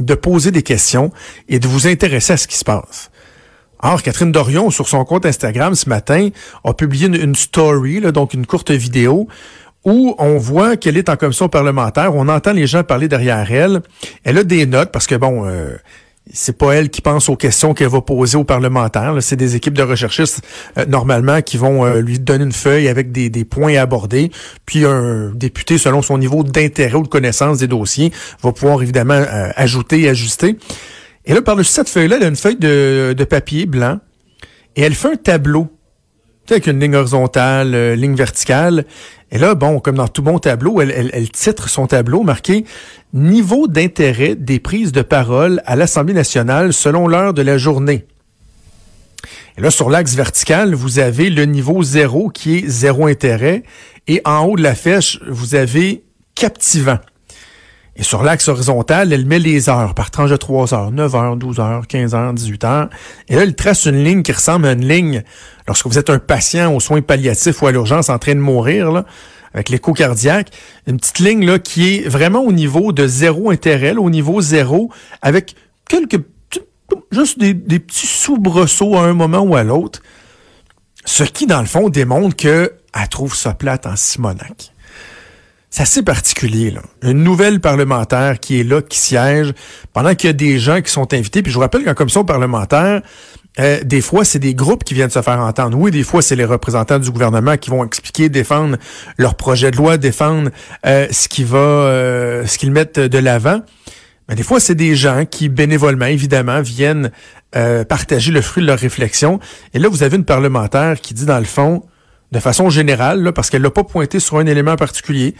de 0.00 0.14
poser 0.14 0.50
des 0.50 0.62
questions 0.62 1.12
et 1.46 1.58
de 1.58 1.68
vous 1.68 1.86
intéresser 1.86 2.32
à 2.32 2.36
ce 2.38 2.46
qui 2.48 2.56
se 2.56 2.64
passe. 2.64 3.10
Or, 3.80 4.02
Catherine 4.02 4.32
Dorion, 4.32 4.70
sur 4.70 4.88
son 4.88 5.04
compte 5.04 5.26
Instagram 5.26 5.74
ce 5.74 5.90
matin, 5.90 6.30
a 6.64 6.72
publié 6.72 7.06
une, 7.06 7.34
story, 7.34 8.00
là, 8.00 8.12
donc 8.12 8.32
une 8.32 8.46
courte 8.46 8.70
vidéo, 8.70 9.28
où 9.84 10.14
on 10.16 10.38
voit 10.38 10.78
qu'elle 10.78 10.96
est 10.96 11.10
en 11.10 11.16
commission 11.16 11.50
parlementaire, 11.50 12.14
on 12.14 12.28
entend 12.28 12.54
les 12.54 12.66
gens 12.66 12.82
parler 12.82 13.08
derrière 13.08 13.52
elle. 13.52 13.82
Elle 14.24 14.38
a 14.38 14.42
des 14.42 14.64
notes 14.64 14.90
parce 14.90 15.06
que, 15.06 15.16
bon, 15.16 15.46
euh, 15.46 15.76
c'est 16.32 16.56
pas 16.56 16.72
elle 16.72 16.90
qui 16.90 17.00
pense 17.00 17.28
aux 17.28 17.36
questions 17.36 17.74
qu'elle 17.74 17.88
va 17.88 18.00
poser 18.00 18.36
aux 18.36 18.44
parlementaires. 18.44 19.16
C'est 19.20 19.36
des 19.36 19.56
équipes 19.56 19.74
de 19.74 19.82
recherchistes, 19.82 20.42
euh, 20.76 20.84
normalement, 20.86 21.42
qui 21.42 21.56
vont 21.56 21.84
euh, 21.84 22.00
lui 22.00 22.18
donner 22.18 22.44
une 22.44 22.52
feuille 22.52 22.88
avec 22.88 23.12
des, 23.12 23.44
points 23.44 23.76
à 23.76 23.82
aborder. 23.82 24.30
Puis 24.66 24.84
un 24.84 25.32
député, 25.34 25.78
selon 25.78 26.02
son 26.02 26.18
niveau 26.18 26.42
d'intérêt 26.42 26.94
ou 26.94 27.02
de 27.02 27.08
connaissance 27.08 27.58
des 27.58 27.66
dossiers, 27.66 28.12
va 28.42 28.52
pouvoir 28.52 28.82
évidemment 28.82 29.14
euh, 29.14 29.50
ajouter 29.56 30.02
et 30.02 30.08
ajuster. 30.08 30.58
Et 31.24 31.34
là, 31.34 31.42
par-dessus 31.42 31.72
cette 31.72 31.88
feuille-là, 31.88 32.16
elle 32.16 32.24
a 32.24 32.28
une 32.28 32.36
feuille 32.36 32.56
de 32.56 33.24
papier 33.24 33.66
blanc 33.66 33.98
et 34.76 34.82
elle 34.82 34.94
fait 34.94 35.12
un 35.12 35.16
tableau. 35.16 35.68
Avec 36.50 36.66
une 36.66 36.80
ligne 36.80 36.96
horizontale, 36.96 37.74
euh, 37.74 37.94
ligne 37.94 38.14
verticale. 38.14 38.86
Et 39.30 39.38
là, 39.38 39.54
bon, 39.54 39.80
comme 39.80 39.96
dans 39.96 40.08
tout 40.08 40.22
bon 40.22 40.38
tableau, 40.38 40.80
elle, 40.80 40.90
elle, 40.90 41.10
elle 41.12 41.30
titre 41.30 41.68
son 41.68 41.86
tableau 41.86 42.22
marqué 42.22 42.64
Niveau 43.12 43.68
d'intérêt 43.68 44.34
des 44.34 44.58
prises 44.58 44.92
de 44.92 45.02
parole 45.02 45.62
à 45.66 45.76
l'Assemblée 45.76 46.14
nationale 46.14 46.72
selon 46.72 47.06
l'heure 47.06 47.34
de 47.34 47.42
la 47.42 47.58
journée. 47.58 48.06
Et 49.58 49.60
là, 49.60 49.70
sur 49.70 49.90
l'axe 49.90 50.14
vertical, 50.14 50.74
vous 50.74 50.98
avez 51.00 51.30
le 51.30 51.44
niveau 51.44 51.82
zéro 51.82 52.30
qui 52.30 52.58
est 52.58 52.68
zéro 52.68 53.06
intérêt. 53.06 53.64
Et 54.06 54.22
en 54.24 54.44
haut 54.44 54.56
de 54.56 54.62
la 54.62 54.74
flèche, 54.74 55.20
vous 55.28 55.54
avez 55.54 56.04
captivant. 56.34 56.98
Et 57.96 58.04
sur 58.04 58.22
l'axe 58.22 58.46
horizontal, 58.46 59.12
elle 59.12 59.26
met 59.26 59.40
les 59.40 59.68
heures 59.68 59.92
par 59.94 60.12
tranche 60.12 60.30
de 60.30 60.36
3 60.36 60.72
heures, 60.72 60.92
9 60.92 61.14
heures, 61.16 61.36
12 61.36 61.58
heures, 61.58 61.86
15 61.88 62.14
heures, 62.14 62.32
18 62.32 62.64
heures. 62.64 62.88
Et 63.28 63.34
là, 63.34 63.42
elle 63.42 63.56
trace 63.56 63.86
une 63.86 64.04
ligne 64.04 64.22
qui 64.22 64.30
ressemble 64.30 64.68
à 64.68 64.72
une 64.72 64.86
ligne 64.86 65.24
lorsque 65.68 65.86
vous 65.86 65.98
êtes 65.98 66.10
un 66.10 66.18
patient 66.18 66.74
aux 66.74 66.80
soins 66.80 67.02
palliatifs 67.02 67.62
ou 67.62 67.66
à 67.68 67.72
l'urgence 67.72 68.08
en 68.08 68.18
train 68.18 68.34
de 68.34 68.40
mourir, 68.40 69.04
avec 69.54 69.68
l'écho 69.68 69.92
cardiaque. 69.92 70.50
Une 70.86 70.96
petite 70.96 71.20
ligne 71.20 71.46
là, 71.46 71.58
qui 71.58 71.94
est 71.94 72.08
vraiment 72.08 72.40
au 72.40 72.52
niveau 72.52 72.92
de 72.92 73.06
zéro 73.06 73.50
intérêt, 73.50 73.94
au 73.94 74.10
niveau 74.10 74.40
zéro, 74.40 74.90
avec 75.22 75.54
quelques 75.88 76.20
juste 77.12 77.38
des, 77.38 77.54
petits 77.54 78.06
soubresauts 78.06 78.96
à 78.96 79.02
un 79.02 79.12
moment 79.12 79.40
ou 79.40 79.56
à 79.56 79.62
l'autre. 79.62 80.02
Ce 81.04 81.22
qui, 81.22 81.46
dans 81.46 81.60
le 81.60 81.66
fond, 81.66 81.88
démontre 81.88 82.34
qu'elle 82.34 82.70
trouve 83.10 83.34
ça 83.34 83.54
plate 83.54 83.86
en 83.86 83.96
Simonac. 83.96 84.72
C'est 85.70 85.82
assez 85.82 86.02
particulier, 86.02 86.70
là. 86.70 86.80
Une 87.02 87.22
nouvelle 87.22 87.60
parlementaire 87.60 88.40
qui 88.40 88.60
est 88.60 88.64
là, 88.64 88.80
qui 88.80 88.98
siège, 88.98 89.52
pendant 89.92 90.14
qu'il 90.14 90.28
y 90.28 90.30
a 90.30 90.34
des 90.34 90.58
gens 90.58 90.80
qui 90.80 90.90
sont 90.90 91.12
invités. 91.12 91.42
Puis 91.42 91.52
je 91.52 91.56
vous 91.56 91.60
rappelle 91.60 91.84
qu'en 91.84 91.94
commission 91.94 92.24
parlementaire, 92.24 93.02
euh, 93.58 93.80
des 93.82 94.00
fois, 94.00 94.24
c'est 94.24 94.38
des 94.38 94.54
groupes 94.54 94.84
qui 94.84 94.94
viennent 94.94 95.10
se 95.10 95.22
faire 95.22 95.40
entendre. 95.40 95.76
Oui, 95.78 95.90
des 95.90 96.02
fois, 96.02 96.22
c'est 96.22 96.36
les 96.36 96.44
représentants 96.44 96.98
du 96.98 97.10
gouvernement 97.10 97.56
qui 97.56 97.70
vont 97.70 97.84
expliquer, 97.84 98.28
défendre 98.28 98.76
leur 99.16 99.34
projet 99.34 99.70
de 99.70 99.76
loi, 99.76 99.96
défendre 99.96 100.50
euh, 100.86 101.06
ce 101.10 101.28
qui 101.28 101.44
va, 101.44 101.58
euh, 101.58 102.46
ce 102.46 102.58
qu'ils 102.58 102.70
mettent 102.70 103.00
de 103.00 103.18
l'avant. 103.18 103.60
Mais 104.28 104.34
des 104.34 104.42
fois, 104.42 104.60
c'est 104.60 104.74
des 104.74 104.94
gens 104.94 105.24
qui, 105.24 105.48
bénévolement, 105.48 106.06
évidemment, 106.06 106.60
viennent 106.60 107.10
euh, 107.56 107.84
partager 107.84 108.30
le 108.30 108.42
fruit 108.42 108.62
de 108.62 108.68
leur 108.68 108.78
réflexion. 108.78 109.40
Et 109.72 109.78
là, 109.78 109.88
vous 109.88 110.02
avez 110.02 110.16
une 110.16 110.24
parlementaire 110.24 111.00
qui 111.00 111.14
dit, 111.14 111.24
dans 111.24 111.38
le 111.38 111.44
fond, 111.44 111.82
de 112.30 112.38
façon 112.38 112.68
générale, 112.68 113.22
là, 113.22 113.32
parce 113.32 113.48
qu'elle 113.48 113.62
l'a 113.62 113.70
pas 113.70 113.84
pointé 113.84 114.20
sur 114.20 114.36
un 114.36 114.44
élément 114.44 114.76
particulier, 114.76 115.34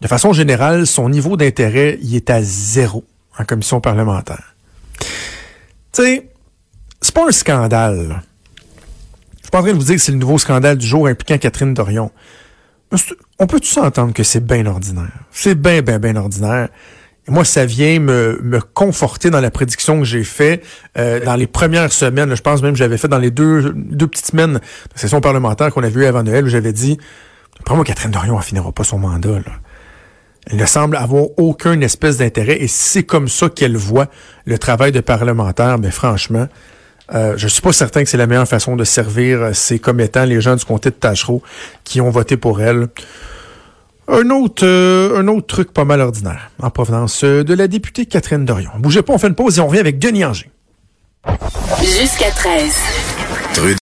de 0.00 0.08
façon 0.08 0.32
générale, 0.32 0.86
son 0.86 1.08
niveau 1.08 1.36
d'intérêt, 1.36 1.98
il 2.02 2.16
est 2.16 2.28
à 2.30 2.42
zéro 2.42 3.04
en 3.38 3.44
commission 3.44 3.80
parlementaire. 3.80 4.56
Tu 5.92 6.02
sais, 6.02 6.28
c'est 7.00 7.14
pas 7.14 7.26
un 7.26 7.32
scandale. 7.32 8.22
Je 9.36 9.42
suis 9.42 9.50
pas 9.50 9.60
en 9.60 9.62
train 9.62 9.72
de 9.72 9.78
vous 9.78 9.84
dire 9.84 9.96
que 9.96 10.02
c'est 10.02 10.12
le 10.12 10.18
nouveau 10.18 10.38
scandale 10.38 10.78
du 10.78 10.86
jour 10.86 11.06
impliquant 11.06 11.38
Catherine 11.38 11.74
Dorion. 11.74 12.10
On 13.38 13.46
peut 13.46 13.60
tous 13.60 13.76
entendre 13.78 14.12
que 14.12 14.22
c'est 14.22 14.44
bien 14.44 14.66
ordinaire? 14.66 15.12
C'est 15.30 15.54
bien, 15.54 15.82
bien, 15.82 15.98
bien 15.98 16.16
ordinaire. 16.16 16.68
Et 17.26 17.30
moi, 17.30 17.44
ça 17.44 17.66
vient 17.66 18.00
me, 18.00 18.40
me 18.42 18.60
conforter 18.60 19.28
dans 19.28 19.40
la 19.40 19.50
prédiction 19.50 19.98
que 19.98 20.04
j'ai 20.04 20.24
faite 20.24 20.64
euh, 20.96 21.22
dans 21.22 21.36
les 21.36 21.46
premières 21.46 21.92
semaines. 21.92 22.34
je 22.34 22.40
pense 22.40 22.62
même 22.62 22.72
que 22.72 22.78
j'avais 22.78 22.96
fait 22.96 23.08
dans 23.08 23.18
les 23.18 23.30
deux, 23.30 23.74
deux 23.74 24.06
petites 24.06 24.28
semaines 24.28 24.54
de 24.54 24.98
session 24.98 25.20
parlementaire 25.20 25.72
qu'on 25.72 25.82
a 25.82 25.90
vu 25.90 26.06
avant 26.06 26.22
Noël, 26.22 26.46
où 26.46 26.48
j'avais 26.48 26.72
dit, 26.72 26.98
pour 27.66 27.76
moi, 27.76 27.84
Catherine 27.84 28.10
Dorion, 28.10 28.38
elle 28.38 28.44
finira 28.44 28.72
pas 28.72 28.84
son 28.84 28.98
mandat. 28.98 29.40
Là. 29.40 29.52
Elle 30.50 30.56
ne 30.56 30.66
semble 30.66 30.96
avoir 30.96 31.26
aucun 31.36 31.78
espèce 31.82 32.16
d'intérêt. 32.16 32.62
Et 32.62 32.68
c'est 32.68 33.02
comme 33.02 33.28
ça 33.28 33.50
qu'elle 33.50 33.76
voit 33.76 34.06
le 34.46 34.58
travail 34.58 34.92
de 34.92 35.00
parlementaire, 35.00 35.78
mais 35.78 35.90
franchement, 35.90 36.48
euh, 37.14 37.34
je 37.36 37.48
suis 37.48 37.62
pas 37.62 37.72
certain 37.72 38.04
que 38.04 38.10
c'est 38.10 38.16
la 38.16 38.26
meilleure 38.26 38.48
façon 38.48 38.76
de 38.76 38.84
servir 38.84 39.42
euh, 39.42 39.52
ses 39.52 39.78
commettants, 39.78 40.24
les 40.24 40.40
gens 40.40 40.56
du 40.56 40.64
comté 40.64 40.90
de 40.90 40.94
Tachereau, 40.94 41.42
qui 41.84 42.00
ont 42.00 42.10
voté 42.10 42.36
pour 42.36 42.60
elle. 42.60 42.88
Un 44.10 44.30
autre, 44.30 44.64
euh, 44.64 45.18
un 45.18 45.28
autre 45.28 45.46
truc 45.46 45.72
pas 45.72 45.84
mal 45.84 46.00
ordinaire, 46.00 46.50
en 46.62 46.70
provenance 46.70 47.24
euh, 47.24 47.44
de 47.44 47.52
la 47.52 47.68
députée 47.68 48.06
Catherine 48.06 48.44
Dorion. 48.44 48.70
Bougez 48.78 49.02
pas, 49.02 49.12
on 49.12 49.18
fait 49.18 49.28
une 49.28 49.34
pause 49.34 49.58
et 49.58 49.60
on 49.60 49.66
revient 49.66 49.80
avec 49.80 49.98
Denis 49.98 50.24
Anger. 50.24 50.50
Jusqu'à 51.80 52.30
13. 52.30 52.74